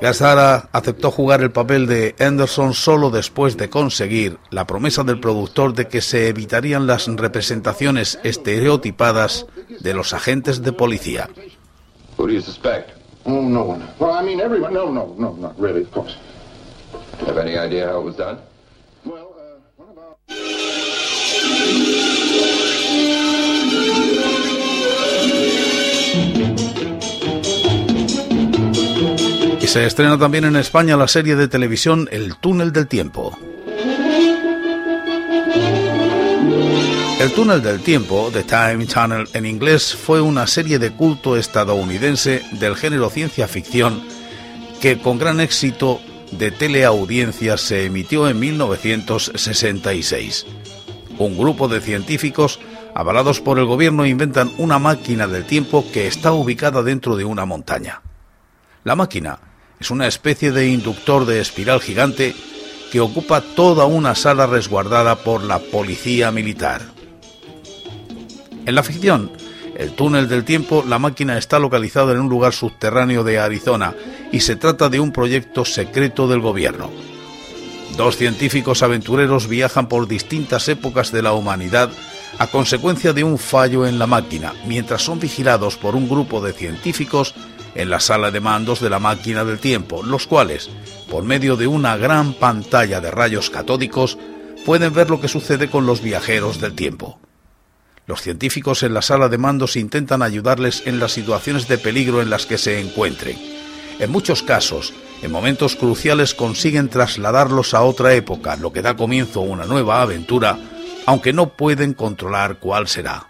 Gazzara 0.00 0.70
aceptó 0.72 1.10
jugar 1.10 1.42
el 1.42 1.50
papel 1.50 1.86
de 1.86 2.14
Henderson 2.18 2.72
solo 2.72 3.10
después 3.10 3.58
de 3.58 3.68
conseguir 3.68 4.38
la 4.48 4.66
promesa 4.66 5.04
del 5.04 5.20
productor 5.20 5.74
de 5.74 5.86
que 5.86 6.00
se 6.00 6.28
evitarían 6.28 6.86
las 6.86 7.08
representaciones 7.08 8.18
estereotipadas 8.22 9.44
de 9.80 9.94
los 9.94 10.12
agentes 10.12 10.62
de 10.62 10.72
policía. 10.72 11.28
Who 12.18 12.26
do 12.26 12.32
you 12.32 12.40
suspect? 12.40 12.90
No 13.24 13.62
one. 13.62 13.82
Well, 13.98 14.12
I 14.12 14.22
mean, 14.22 14.40
everyone. 14.40 14.74
No, 14.74 14.90
no, 14.90 15.14
no, 15.18 15.34
not 15.34 15.58
really, 15.58 15.82
of 15.82 15.90
course. 15.92 16.16
Have 17.26 17.38
any 17.38 17.56
idea 17.56 17.88
how 17.88 18.00
it 18.00 18.04
was 18.04 18.16
done? 18.16 18.38
Well, 19.04 19.32
what 19.76 19.88
about. 19.90 20.18
Y 29.60 29.66
se 29.68 29.86
estrena 29.86 30.18
también 30.18 30.44
en 30.44 30.56
España 30.56 30.96
la 30.96 31.06
serie 31.06 31.36
de 31.36 31.46
televisión 31.48 32.08
El 32.10 32.36
túnel 32.36 32.72
del 32.72 32.88
tiempo. 32.88 33.38
El 37.22 37.32
túnel 37.32 37.62
del 37.62 37.80
tiempo, 37.82 38.30
The 38.32 38.42
Time 38.42 38.86
Tunnel 38.86 39.28
en 39.32 39.46
inglés, 39.46 39.94
fue 39.94 40.20
una 40.20 40.48
serie 40.48 40.80
de 40.80 40.90
culto 40.90 41.36
estadounidense 41.36 42.42
del 42.50 42.74
género 42.74 43.10
ciencia 43.10 43.46
ficción 43.46 44.02
que 44.80 44.98
con 44.98 45.20
gran 45.20 45.38
éxito 45.38 46.00
de 46.32 46.50
teleaudiencia 46.50 47.56
se 47.58 47.86
emitió 47.86 48.28
en 48.28 48.40
1966. 48.40 50.46
Un 51.16 51.38
grupo 51.38 51.68
de 51.68 51.80
científicos 51.80 52.58
avalados 52.92 53.40
por 53.40 53.60
el 53.60 53.66
gobierno 53.66 54.04
inventan 54.04 54.50
una 54.58 54.80
máquina 54.80 55.28
del 55.28 55.44
tiempo 55.44 55.84
que 55.92 56.08
está 56.08 56.32
ubicada 56.32 56.82
dentro 56.82 57.14
de 57.14 57.24
una 57.24 57.44
montaña. 57.44 58.02
La 58.82 58.96
máquina 58.96 59.38
es 59.78 59.92
una 59.92 60.08
especie 60.08 60.50
de 60.50 60.66
inductor 60.66 61.24
de 61.24 61.40
espiral 61.40 61.80
gigante 61.80 62.34
que 62.90 62.98
ocupa 62.98 63.42
toda 63.42 63.84
una 63.84 64.16
sala 64.16 64.48
resguardada 64.48 65.22
por 65.22 65.44
la 65.44 65.60
policía 65.60 66.32
militar. 66.32 66.82
En 68.64 68.74
la 68.74 68.82
ficción, 68.82 69.32
el 69.76 69.92
túnel 69.92 70.28
del 70.28 70.44
tiempo, 70.44 70.84
la 70.86 70.98
máquina 70.98 71.36
está 71.36 71.58
localizada 71.58 72.12
en 72.12 72.20
un 72.20 72.28
lugar 72.28 72.52
subterráneo 72.52 73.24
de 73.24 73.38
Arizona 73.38 73.94
y 74.30 74.40
se 74.40 74.56
trata 74.56 74.88
de 74.88 75.00
un 75.00 75.12
proyecto 75.12 75.64
secreto 75.64 76.28
del 76.28 76.40
gobierno. 76.40 76.90
Dos 77.96 78.16
científicos 78.16 78.82
aventureros 78.82 79.48
viajan 79.48 79.88
por 79.88 80.06
distintas 80.06 80.68
épocas 80.68 81.10
de 81.12 81.22
la 81.22 81.32
humanidad 81.32 81.90
a 82.38 82.46
consecuencia 82.46 83.12
de 83.12 83.24
un 83.24 83.36
fallo 83.36 83.86
en 83.86 83.98
la 83.98 84.06
máquina, 84.06 84.54
mientras 84.66 85.02
son 85.02 85.20
vigilados 85.20 85.76
por 85.76 85.94
un 85.94 86.08
grupo 86.08 86.40
de 86.40 86.52
científicos 86.52 87.34
en 87.74 87.90
la 87.90 88.00
sala 88.00 88.30
de 88.30 88.40
mandos 88.40 88.80
de 88.80 88.90
la 88.90 88.98
máquina 88.98 89.44
del 89.44 89.58
tiempo, 89.58 90.02
los 90.02 90.26
cuales, 90.26 90.70
por 91.10 91.24
medio 91.24 91.56
de 91.56 91.66
una 91.66 91.96
gran 91.96 92.32
pantalla 92.34 93.00
de 93.00 93.10
rayos 93.10 93.50
catódicos, 93.50 94.18
pueden 94.64 94.94
ver 94.94 95.10
lo 95.10 95.20
que 95.20 95.28
sucede 95.28 95.68
con 95.68 95.84
los 95.84 96.00
viajeros 96.00 96.60
del 96.60 96.74
tiempo. 96.74 97.18
Los 98.06 98.20
científicos 98.20 98.82
en 98.82 98.94
la 98.94 99.02
sala 99.02 99.28
de 99.28 99.38
mandos 99.38 99.76
intentan 99.76 100.22
ayudarles 100.22 100.82
en 100.86 100.98
las 100.98 101.12
situaciones 101.12 101.68
de 101.68 101.78
peligro 101.78 102.20
en 102.20 102.30
las 102.30 102.46
que 102.46 102.58
se 102.58 102.80
encuentren. 102.80 103.38
En 103.98 104.10
muchos 104.10 104.42
casos, 104.42 104.92
en 105.22 105.30
momentos 105.30 105.76
cruciales 105.76 106.34
consiguen 106.34 106.88
trasladarlos 106.88 107.74
a 107.74 107.82
otra 107.82 108.14
época, 108.14 108.56
lo 108.56 108.72
que 108.72 108.82
da 108.82 108.96
comienzo 108.96 109.40
a 109.40 109.44
una 109.44 109.66
nueva 109.66 110.02
aventura, 110.02 110.58
aunque 111.06 111.32
no 111.32 111.50
pueden 111.50 111.94
controlar 111.94 112.56
cuál 112.58 112.88
será. 112.88 113.28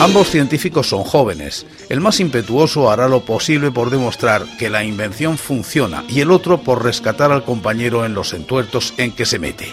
Ambos 0.00 0.28
científicos 0.28 0.88
son 0.88 1.04
jóvenes. 1.04 1.66
El 1.88 2.00
más 2.00 2.20
impetuoso 2.20 2.90
hará 2.90 3.08
lo 3.08 3.24
posible 3.24 3.70
por 3.70 3.90
demostrar 3.90 4.44
que 4.58 4.68
la 4.68 4.84
invención 4.84 5.38
funciona 5.38 6.04
y 6.08 6.20
el 6.20 6.30
otro 6.30 6.60
por 6.60 6.84
rescatar 6.84 7.32
al 7.32 7.44
compañero 7.44 8.04
en 8.04 8.12
los 8.12 8.34
entuertos 8.34 8.92
en 8.98 9.12
que 9.12 9.24
se 9.24 9.38
mete. 9.38 9.72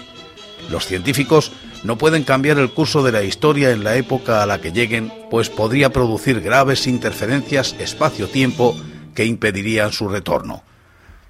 Los 0.70 0.86
científicos 0.86 1.52
no 1.84 1.98
pueden 1.98 2.24
cambiar 2.24 2.60
el 2.60 2.72
curso 2.72 3.04
de 3.04 3.12
la 3.12 3.24
historia 3.24 3.72
en 3.72 3.84
la 3.84 3.98
época 3.98 4.44
a 4.44 4.46
la 4.46 4.62
que 4.62 4.72
lleguen, 4.72 5.12
pues 5.30 5.50
podría 5.50 5.92
producir 5.92 6.40
graves 6.40 6.88
interferencias 6.88 7.76
espacio-tiempo 7.80 8.78
que 9.16 9.26
impedirían 9.26 9.92
su 9.92 10.08
retorno. 10.08 10.64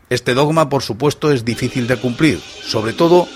Este 0.10 0.34
dogma, 0.34 0.68
por 0.68 0.84
supuesto, 0.84 1.32
es 1.32 1.46
difícil 1.46 1.88
de 1.88 1.96
cumplir, 1.96 2.40
sobre 2.40 2.92
todo 2.92 3.28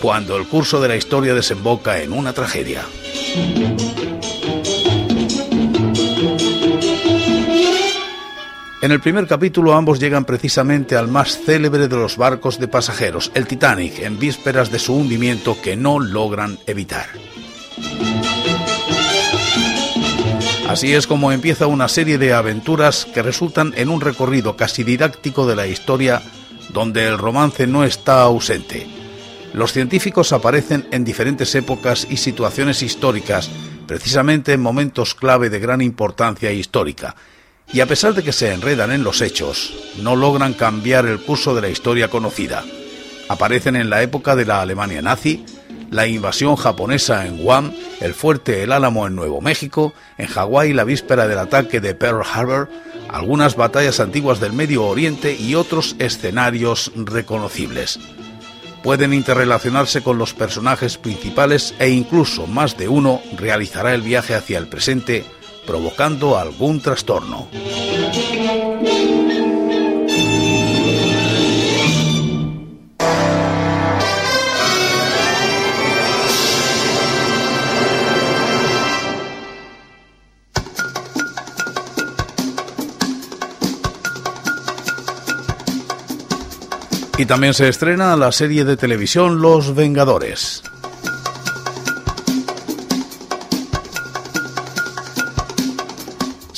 cuando 0.00 0.36
el 0.36 0.46
curso 0.46 0.80
de 0.80 0.88
la 0.88 0.96
historia 0.96 1.34
desemboca 1.34 2.02
en 2.02 2.12
una 2.12 2.32
tragedia. 2.32 2.84
En 8.82 8.92
el 8.92 9.00
primer 9.00 9.26
capítulo 9.26 9.74
ambos 9.74 10.00
llegan 10.00 10.24
precisamente 10.24 10.96
al 10.96 11.06
más 11.06 11.38
célebre 11.44 11.86
de 11.86 11.96
los 11.96 12.16
barcos 12.16 12.58
de 12.58 12.66
pasajeros, 12.66 13.30
el 13.34 13.46
Titanic, 13.46 13.98
en 13.98 14.18
vísperas 14.18 14.70
de 14.70 14.78
su 14.78 14.94
hundimiento 14.94 15.60
que 15.62 15.76
no 15.76 16.00
logran 16.00 16.58
evitar. 16.66 17.06
Así 20.66 20.94
es 20.94 21.06
como 21.06 21.30
empieza 21.30 21.66
una 21.66 21.88
serie 21.88 22.16
de 22.16 22.32
aventuras 22.32 23.04
que 23.04 23.22
resultan 23.22 23.74
en 23.76 23.90
un 23.90 24.00
recorrido 24.00 24.56
casi 24.56 24.82
didáctico 24.82 25.46
de 25.46 25.56
la 25.56 25.66
historia 25.66 26.22
donde 26.72 27.06
el 27.06 27.18
romance 27.18 27.66
no 27.66 27.84
está 27.84 28.22
ausente. 28.22 28.86
Los 29.52 29.72
científicos 29.72 30.32
aparecen 30.32 30.86
en 30.90 31.04
diferentes 31.04 31.54
épocas 31.54 32.06
y 32.08 32.16
situaciones 32.16 32.82
históricas, 32.82 33.50
precisamente 33.86 34.54
en 34.54 34.62
momentos 34.62 35.14
clave 35.14 35.50
de 35.50 35.58
gran 35.58 35.82
importancia 35.82 36.50
histórica, 36.50 37.14
y 37.72 37.80
a 37.80 37.86
pesar 37.86 38.14
de 38.14 38.22
que 38.22 38.32
se 38.32 38.52
enredan 38.52 38.90
en 38.90 39.04
los 39.04 39.20
hechos, 39.20 39.72
no 39.98 40.16
logran 40.16 40.54
cambiar 40.54 41.06
el 41.06 41.20
curso 41.20 41.54
de 41.54 41.60
la 41.60 41.68
historia 41.68 42.08
conocida. 42.08 42.64
Aparecen 43.28 43.76
en 43.76 43.90
la 43.90 44.02
época 44.02 44.34
de 44.34 44.44
la 44.44 44.60
Alemania 44.60 45.02
nazi, 45.02 45.44
la 45.90 46.06
invasión 46.06 46.56
japonesa 46.56 47.26
en 47.26 47.38
Guam, 47.38 47.72
el 48.00 48.14
fuerte 48.14 48.62
El 48.62 48.72
Álamo 48.72 49.06
en 49.06 49.14
Nuevo 49.14 49.40
México, 49.40 49.92
en 50.18 50.26
Hawái 50.26 50.72
la 50.72 50.84
víspera 50.84 51.28
del 51.28 51.38
ataque 51.38 51.80
de 51.80 51.94
Pearl 51.94 52.22
Harbor, 52.22 52.68
algunas 53.08 53.56
batallas 53.56 54.00
antiguas 54.00 54.40
del 54.40 54.52
Medio 54.52 54.84
Oriente 54.84 55.36
y 55.38 55.54
otros 55.54 55.96
escenarios 55.98 56.92
reconocibles. 56.94 57.98
Pueden 58.82 59.12
interrelacionarse 59.12 60.02
con 60.02 60.16
los 60.16 60.32
personajes 60.32 60.96
principales 60.96 61.74
e 61.78 61.90
incluso 61.90 62.46
más 62.46 62.76
de 62.76 62.88
uno 62.88 63.20
realizará 63.36 63.94
el 63.94 64.02
viaje 64.02 64.34
hacia 64.34 64.58
el 64.58 64.68
presente 64.68 65.24
provocando 65.66 66.38
algún 66.38 66.80
trastorno. 66.80 67.48
Y 87.20 87.26
también 87.26 87.52
se 87.52 87.68
estrena 87.68 88.16
la 88.16 88.32
serie 88.32 88.64
de 88.64 88.78
televisión 88.78 89.42
Los 89.42 89.74
Vengadores. 89.74 90.62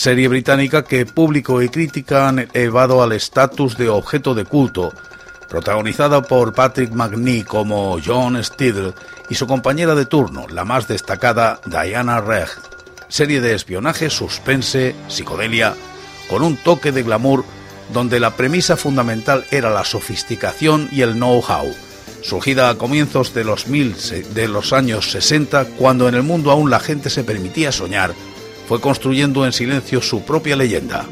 Serie 0.02 0.26
británica 0.26 0.82
que 0.82 1.06
público 1.06 1.62
y 1.62 1.68
crítica 1.68 2.26
han 2.26 2.48
elevado 2.54 3.04
al 3.04 3.12
estatus 3.12 3.78
de 3.78 3.88
objeto 3.88 4.34
de 4.34 4.44
culto, 4.44 4.92
protagonizada 5.48 6.22
por 6.22 6.54
Patrick 6.54 6.90
McNee 6.90 7.44
como 7.44 8.00
John 8.04 8.42
Steele 8.42 8.94
y 9.30 9.36
su 9.36 9.46
compañera 9.46 9.94
de 9.94 10.04
turno, 10.04 10.48
la 10.48 10.64
más 10.64 10.88
destacada 10.88 11.60
Diana 11.66 12.20
Regg. 12.20 12.48
Serie 13.06 13.40
de 13.40 13.54
espionaje, 13.54 14.10
suspense, 14.10 14.96
psicodelia, 15.06 15.76
con 16.28 16.42
un 16.42 16.56
toque 16.56 16.90
de 16.90 17.04
glamour 17.04 17.44
donde 17.92 18.18
la 18.18 18.32
premisa 18.34 18.76
fundamental 18.76 19.44
era 19.52 19.70
la 19.70 19.84
sofisticación 19.84 20.88
y 20.90 21.02
el 21.02 21.12
know-how, 21.12 21.72
surgida 22.22 22.70
a 22.70 22.74
comienzos 22.74 23.34
de 23.34 23.44
los, 23.44 23.68
mil, 23.68 23.94
de 24.34 24.48
los 24.48 24.72
años 24.72 25.12
60, 25.12 25.64
cuando 25.78 26.08
en 26.08 26.16
el 26.16 26.24
mundo 26.24 26.50
aún 26.50 26.70
la 26.70 26.80
gente 26.80 27.08
se 27.08 27.22
permitía 27.22 27.70
soñar 27.70 28.12
fue 28.68 28.81
construyendo 28.81 29.44
en 29.44 29.53
silencio 29.53 30.01
su 30.01 30.22
propia 30.22 30.57
leyenda. 30.57 31.07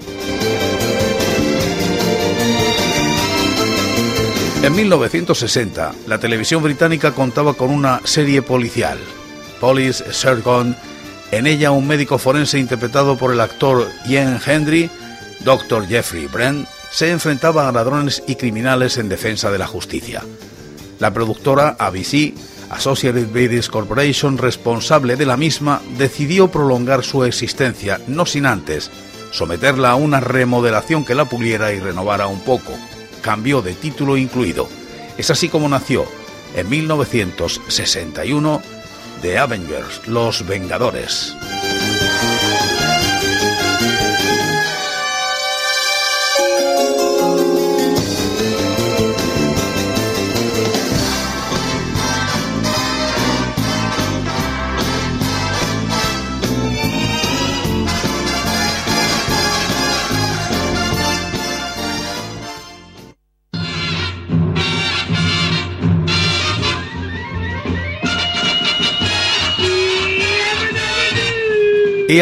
En 4.62 4.76
1960, 4.76 5.94
la 6.06 6.18
televisión 6.18 6.62
británica 6.62 7.12
contaba 7.12 7.54
con 7.54 7.70
una 7.70 8.02
serie 8.04 8.42
policial, 8.42 8.98
Police 9.58 10.12
Sergeant. 10.12 10.76
En 11.30 11.46
ella, 11.46 11.70
un 11.70 11.86
médico 11.86 12.18
forense 12.18 12.58
interpretado 12.58 13.16
por 13.16 13.32
el 13.32 13.40
actor 13.40 13.88
Ian 14.06 14.38
Henry, 14.44 14.90
Dr. 15.44 15.86
Jeffrey 15.88 16.26
Brent, 16.26 16.68
se 16.90 17.10
enfrentaba 17.10 17.68
a 17.68 17.72
ladrones 17.72 18.22
y 18.26 18.34
criminales 18.34 18.98
en 18.98 19.08
defensa 19.08 19.50
de 19.50 19.58
la 19.58 19.66
justicia. 19.66 20.22
La 20.98 21.12
productora 21.12 21.76
ABC 21.78 22.34
Associated 22.70 23.30
British 23.32 23.68
Corporation, 23.68 24.38
responsable 24.38 25.16
de 25.16 25.26
la 25.26 25.36
misma, 25.36 25.82
decidió 25.98 26.48
prolongar 26.48 27.04
su 27.04 27.24
existencia, 27.24 28.00
no 28.06 28.26
sin 28.26 28.46
antes 28.46 28.90
someterla 29.30 29.90
a 29.90 29.96
una 29.96 30.20
remodelación 30.20 31.04
que 31.04 31.14
la 31.14 31.24
puliera 31.24 31.72
y 31.72 31.80
renovara 31.80 32.26
un 32.26 32.40
poco. 32.40 32.72
Cambió 33.22 33.62
de 33.62 33.74
título 33.74 34.16
incluido. 34.16 34.68
Es 35.16 35.30
así 35.30 35.48
como 35.48 35.68
nació, 35.68 36.04
en 36.56 36.68
1961, 36.68 38.62
The 39.22 39.38
Avengers, 39.38 40.06
Los 40.06 40.46
Vengadores. 40.46 41.34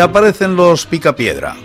Aparecen 0.00 0.56
los 0.56 0.86
Picapiedra. 0.86 1.56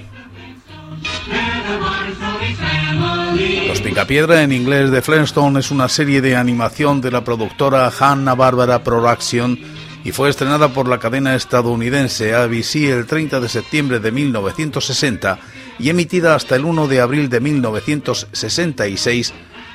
Los 3.67 3.81
Picapiedra 3.81 4.43
en 4.43 4.51
inglés 4.51 4.91
de 4.91 5.01
Flintstone 5.01 5.59
es 5.59 5.71
una 5.71 5.89
serie 5.89 6.21
de 6.21 6.35
animación 6.35 7.01
de 7.01 7.11
la 7.11 7.23
productora 7.23 7.91
Hanna-Barbera 7.97 8.83
Production 8.83 9.57
y 10.03 10.11
fue 10.11 10.29
estrenada 10.29 10.69
por 10.69 10.87
la 10.87 10.99
cadena 10.99 11.35
estadounidense 11.35 12.35
ABC 12.35 12.75
el 12.75 13.05
30 13.05 13.39
de 13.39 13.49
septiembre 13.49 13.99
de 13.99 14.11
1960 14.11 15.39
y 15.79 15.89
emitida 15.89 16.35
hasta 16.35 16.55
el 16.55 16.65
1 16.65 16.87
de 16.87 16.99
abril 17.01 17.29
de 17.29 17.39
1966 17.39 19.33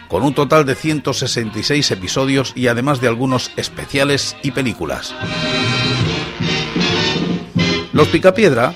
con 0.09 0.23
un 0.23 0.35
total 0.35 0.65
de 0.65 0.75
166 0.75 1.91
episodios 1.91 2.53
y 2.55 2.69
además 2.69 3.01
de 3.01 3.09
algunos 3.09 3.51
especiales 3.57 4.37
y 4.43 4.53
películas. 4.53 5.15
Los 7.99 8.07
Picapiedra 8.07 8.75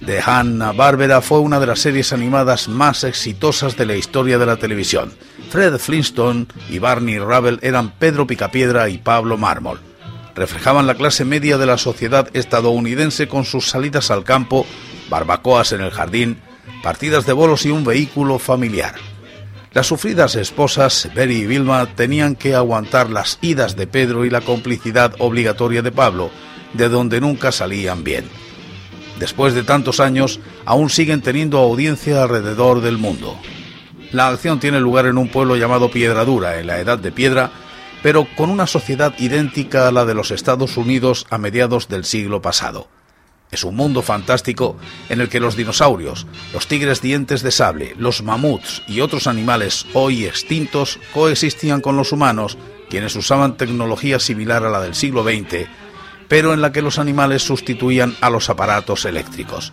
de 0.00 0.20
Hanna-Barbera 0.20 1.20
fue 1.20 1.38
una 1.38 1.60
de 1.60 1.68
las 1.68 1.78
series 1.78 2.12
animadas 2.12 2.66
más 2.66 3.04
exitosas 3.04 3.76
de 3.76 3.86
la 3.86 3.94
historia 3.94 4.38
de 4.38 4.46
la 4.46 4.56
televisión. 4.56 5.12
Fred 5.50 5.78
Flintstone 5.78 6.48
y 6.68 6.80
Barney 6.80 7.20
Rubble 7.20 7.60
eran 7.62 7.92
Pedro 7.92 8.26
Picapiedra 8.26 8.88
y 8.88 8.98
Pablo 8.98 9.38
Mármol. 9.38 9.78
Reflejaban 10.34 10.88
la 10.88 10.96
clase 10.96 11.24
media 11.24 11.58
de 11.58 11.66
la 11.66 11.78
sociedad 11.78 12.28
estadounidense 12.32 13.28
con 13.28 13.44
sus 13.44 13.68
salidas 13.68 14.10
al 14.10 14.24
campo, 14.24 14.66
barbacoas 15.08 15.70
en 15.70 15.82
el 15.82 15.92
jardín, 15.92 16.40
partidas 16.82 17.26
de 17.26 17.34
bolos 17.34 17.64
y 17.64 17.70
un 17.70 17.84
vehículo 17.84 18.40
familiar. 18.40 18.96
Las 19.74 19.86
sufridas 19.86 20.34
esposas, 20.34 21.08
Berry 21.14 21.36
y 21.36 21.46
Vilma, 21.46 21.86
tenían 21.94 22.34
que 22.34 22.56
aguantar 22.56 23.10
las 23.10 23.38
idas 23.42 23.76
de 23.76 23.86
Pedro 23.86 24.24
y 24.24 24.30
la 24.30 24.40
complicidad 24.40 25.14
obligatoria 25.20 25.82
de 25.82 25.92
Pablo, 25.92 26.32
de 26.74 26.88
donde 26.88 27.20
nunca 27.20 27.52
salían 27.52 28.04
bien. 28.04 28.24
Después 29.18 29.54
de 29.54 29.62
tantos 29.62 30.00
años, 30.00 30.40
aún 30.64 30.90
siguen 30.90 31.22
teniendo 31.22 31.58
audiencia 31.58 32.22
alrededor 32.22 32.80
del 32.80 32.98
mundo. 32.98 33.38
La 34.12 34.28
acción 34.28 34.60
tiene 34.60 34.80
lugar 34.80 35.06
en 35.06 35.18
un 35.18 35.28
pueblo 35.28 35.56
llamado 35.56 35.90
Piedradura, 35.90 36.60
en 36.60 36.66
la 36.66 36.78
Edad 36.78 36.98
de 36.98 37.12
Piedra, 37.12 37.50
pero 38.02 38.26
con 38.36 38.50
una 38.50 38.66
sociedad 38.66 39.14
idéntica 39.18 39.88
a 39.88 39.92
la 39.92 40.04
de 40.04 40.14
los 40.14 40.30
Estados 40.30 40.76
Unidos 40.76 41.26
a 41.30 41.38
mediados 41.38 41.88
del 41.88 42.04
siglo 42.04 42.42
pasado. 42.42 42.88
Es 43.50 43.62
un 43.62 43.76
mundo 43.76 44.02
fantástico 44.02 44.76
en 45.08 45.20
el 45.20 45.28
que 45.28 45.38
los 45.38 45.56
dinosaurios, 45.56 46.26
los 46.52 46.66
tigres 46.66 47.00
dientes 47.00 47.42
de 47.42 47.52
sable, 47.52 47.94
los 47.96 48.22
mamuts 48.22 48.82
y 48.88 49.00
otros 49.00 49.26
animales 49.26 49.86
hoy 49.94 50.24
extintos 50.26 50.98
coexistían 51.12 51.80
con 51.80 51.96
los 51.96 52.10
humanos, 52.10 52.58
quienes 52.90 53.14
usaban 53.14 53.56
tecnología 53.56 54.18
similar 54.18 54.64
a 54.64 54.70
la 54.70 54.80
del 54.80 54.94
siglo 54.94 55.22
XX, 55.22 55.68
pero 56.34 56.52
en 56.52 56.60
la 56.60 56.72
que 56.72 56.82
los 56.82 56.98
animales 56.98 57.44
sustituían 57.44 58.16
a 58.20 58.28
los 58.28 58.50
aparatos 58.50 59.04
eléctricos. 59.04 59.72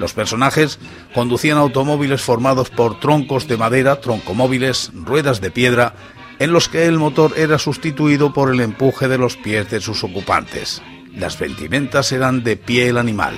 Los 0.00 0.12
personajes 0.12 0.80
conducían 1.14 1.56
automóviles 1.56 2.20
formados 2.20 2.68
por 2.68 2.98
troncos 2.98 3.46
de 3.46 3.56
madera, 3.56 4.00
troncomóviles, 4.00 4.90
ruedas 4.92 5.40
de 5.40 5.52
piedra, 5.52 5.94
en 6.40 6.52
los 6.52 6.68
que 6.68 6.86
el 6.86 6.98
motor 6.98 7.34
era 7.36 7.60
sustituido 7.60 8.32
por 8.32 8.52
el 8.52 8.58
empuje 8.58 9.06
de 9.06 9.18
los 9.18 9.36
pies 9.36 9.70
de 9.70 9.80
sus 9.80 10.02
ocupantes. 10.02 10.82
Las 11.14 11.38
vestimentas 11.38 12.10
eran 12.10 12.42
de 12.42 12.56
piel 12.56 12.98
animal. 12.98 13.36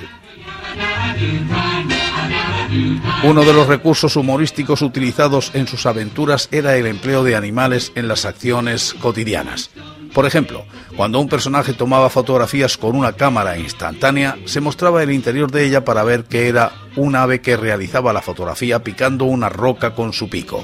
Uno 3.21 3.45
de 3.45 3.53
los 3.53 3.67
recursos 3.67 4.15
humorísticos 4.15 4.81
utilizados 4.81 5.51
en 5.53 5.67
sus 5.67 5.85
aventuras 5.85 6.49
era 6.51 6.75
el 6.75 6.87
empleo 6.87 7.23
de 7.23 7.35
animales 7.35 7.91
en 7.93 8.07
las 8.07 8.25
acciones 8.25 8.95
cotidianas. 8.95 9.69
Por 10.17 10.25
ejemplo, 10.25 10.65
cuando 10.95 11.19
un 11.19 11.29
personaje 11.29 11.73
tomaba 11.73 12.09
fotografías 12.09 12.75
con 12.75 12.95
una 12.95 13.13
cámara 13.13 13.59
instantánea, 13.59 14.35
se 14.45 14.61
mostraba 14.61 15.03
el 15.03 15.11
interior 15.11 15.51
de 15.51 15.63
ella 15.63 15.85
para 15.85 16.03
ver 16.03 16.23
que 16.23 16.47
era 16.47 16.71
un 16.95 17.15
ave 17.15 17.39
que 17.39 17.55
realizaba 17.55 18.13
la 18.13 18.23
fotografía 18.23 18.81
picando 18.81 19.25
una 19.25 19.47
roca 19.47 19.93
con 19.93 20.13
su 20.13 20.27
pico. 20.27 20.63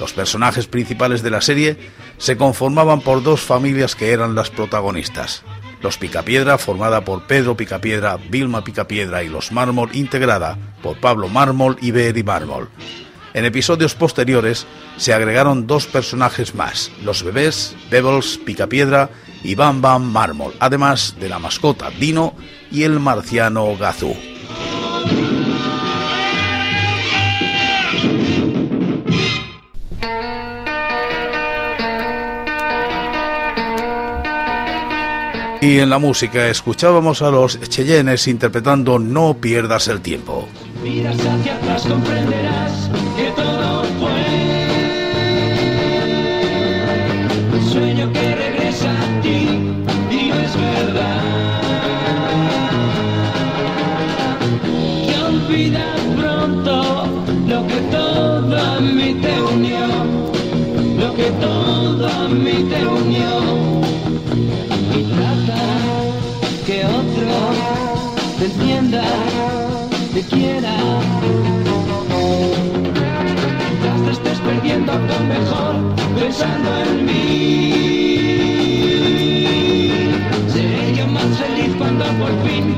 Los 0.00 0.12
personajes 0.12 0.66
principales 0.66 1.22
de 1.22 1.30
la 1.30 1.40
serie 1.40 1.78
se 2.18 2.36
conformaban 2.36 3.02
por 3.02 3.22
dos 3.22 3.42
familias 3.42 3.94
que 3.94 4.10
eran 4.10 4.34
las 4.34 4.50
protagonistas. 4.50 5.44
Los 5.80 5.96
Picapiedra, 5.96 6.58
formada 6.58 7.04
por 7.04 7.28
Pedro 7.28 7.56
Picapiedra, 7.56 8.16
Vilma 8.16 8.64
Picapiedra 8.64 9.22
y 9.22 9.28
los 9.28 9.52
Mármol, 9.52 9.90
integrada 9.94 10.58
por 10.82 10.98
Pablo 10.98 11.28
Mármol 11.28 11.76
y 11.80 11.92
Betty 11.92 12.24
Mármol. 12.24 12.68
En 13.34 13.44
episodios 13.46 13.94
posteriores 13.94 14.66
se 14.98 15.14
agregaron 15.14 15.66
dos 15.66 15.86
personajes 15.86 16.54
más, 16.54 16.90
los 17.02 17.22
bebés 17.22 17.74
Pebbles 17.88 18.38
Picapiedra 18.38 19.10
y 19.42 19.54
Bam 19.54 19.80
Bam 19.80 20.04
Mármol, 20.04 20.54
además 20.58 21.16
de 21.18 21.28
la 21.28 21.38
mascota 21.38 21.90
Dino 21.90 22.34
y 22.70 22.82
el 22.82 23.00
marciano 23.00 23.76
Gazú. 23.76 24.14
Y 35.62 35.78
en 35.78 35.90
la 35.90 35.98
música 35.98 36.48
escuchábamos 36.48 37.22
a 37.22 37.30
los 37.30 37.60
Cheyennes 37.60 38.26
interpretando 38.26 38.98
No 38.98 39.34
pierdas 39.34 39.86
el 39.86 40.00
tiempo. 40.00 40.48
Miras 40.82 41.16
hacia 41.24 41.56
atrás, 41.56 41.86
comprenderás 41.86 42.90
pensando 76.22 76.70
en 76.84 77.04
mí. 77.04 77.14
Seré 80.48 80.94
yo 80.94 81.06
más 81.08 81.36
feliz 81.38 81.74
cuando 81.76 82.04
por 82.04 82.32
fin 82.44 82.71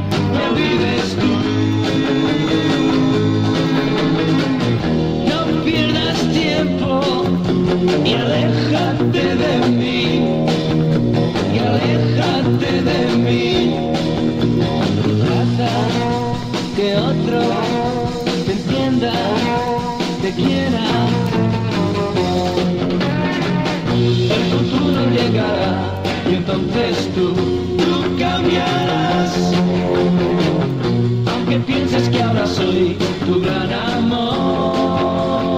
soy 32.47 32.97
tu 33.27 33.41
gran 33.41 33.73
amor, 33.73 35.55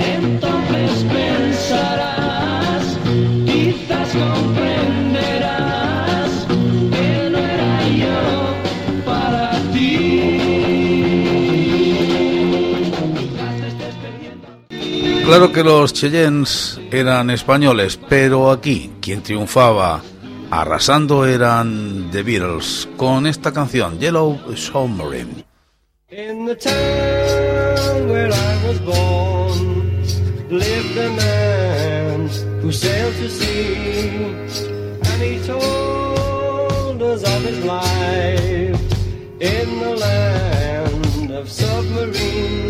entonces 0.00 1.04
pensarás, 1.12 2.98
quizás 3.46 4.08
comprenderás 4.12 6.30
que 6.90 7.30
no 7.30 7.38
era 7.38 7.88
yo 7.88 8.54
para 9.04 9.50
ti. 9.72 10.38
Claro 15.24 15.52
que 15.52 15.62
los 15.64 15.92
Cheyennes 15.92 16.80
eran 16.90 17.30
españoles, 17.30 17.98
pero 18.08 18.50
aquí 18.50 18.90
quien 19.00 19.22
triunfaba 19.22 20.02
arrasando 20.52 21.24
eran 21.24 22.10
The 22.10 22.22
Beatles 22.22 22.86
con 22.98 23.26
esta 23.26 23.52
canción 23.52 23.98
Yellow 23.98 24.38
Submarine. 24.54 25.46
In 26.10 26.44
the 26.44 26.54
town 26.54 28.08
where 28.10 28.30
I 28.30 28.66
was 28.66 28.78
born 28.80 30.02
lived 30.50 30.98
a 30.98 31.08
man 31.08 32.28
who 32.60 32.70
sailed 32.70 33.14
to 33.14 33.30
sea, 33.30 34.04
and 35.00 35.22
he 35.22 35.40
told 35.46 37.02
us 37.02 37.22
of 37.24 37.42
his 37.44 37.64
life 37.64 38.78
in 39.40 39.80
the 39.80 39.96
land 39.96 41.30
of 41.30 41.50
submarines. 41.50 42.61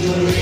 Calvary. 0.00 0.37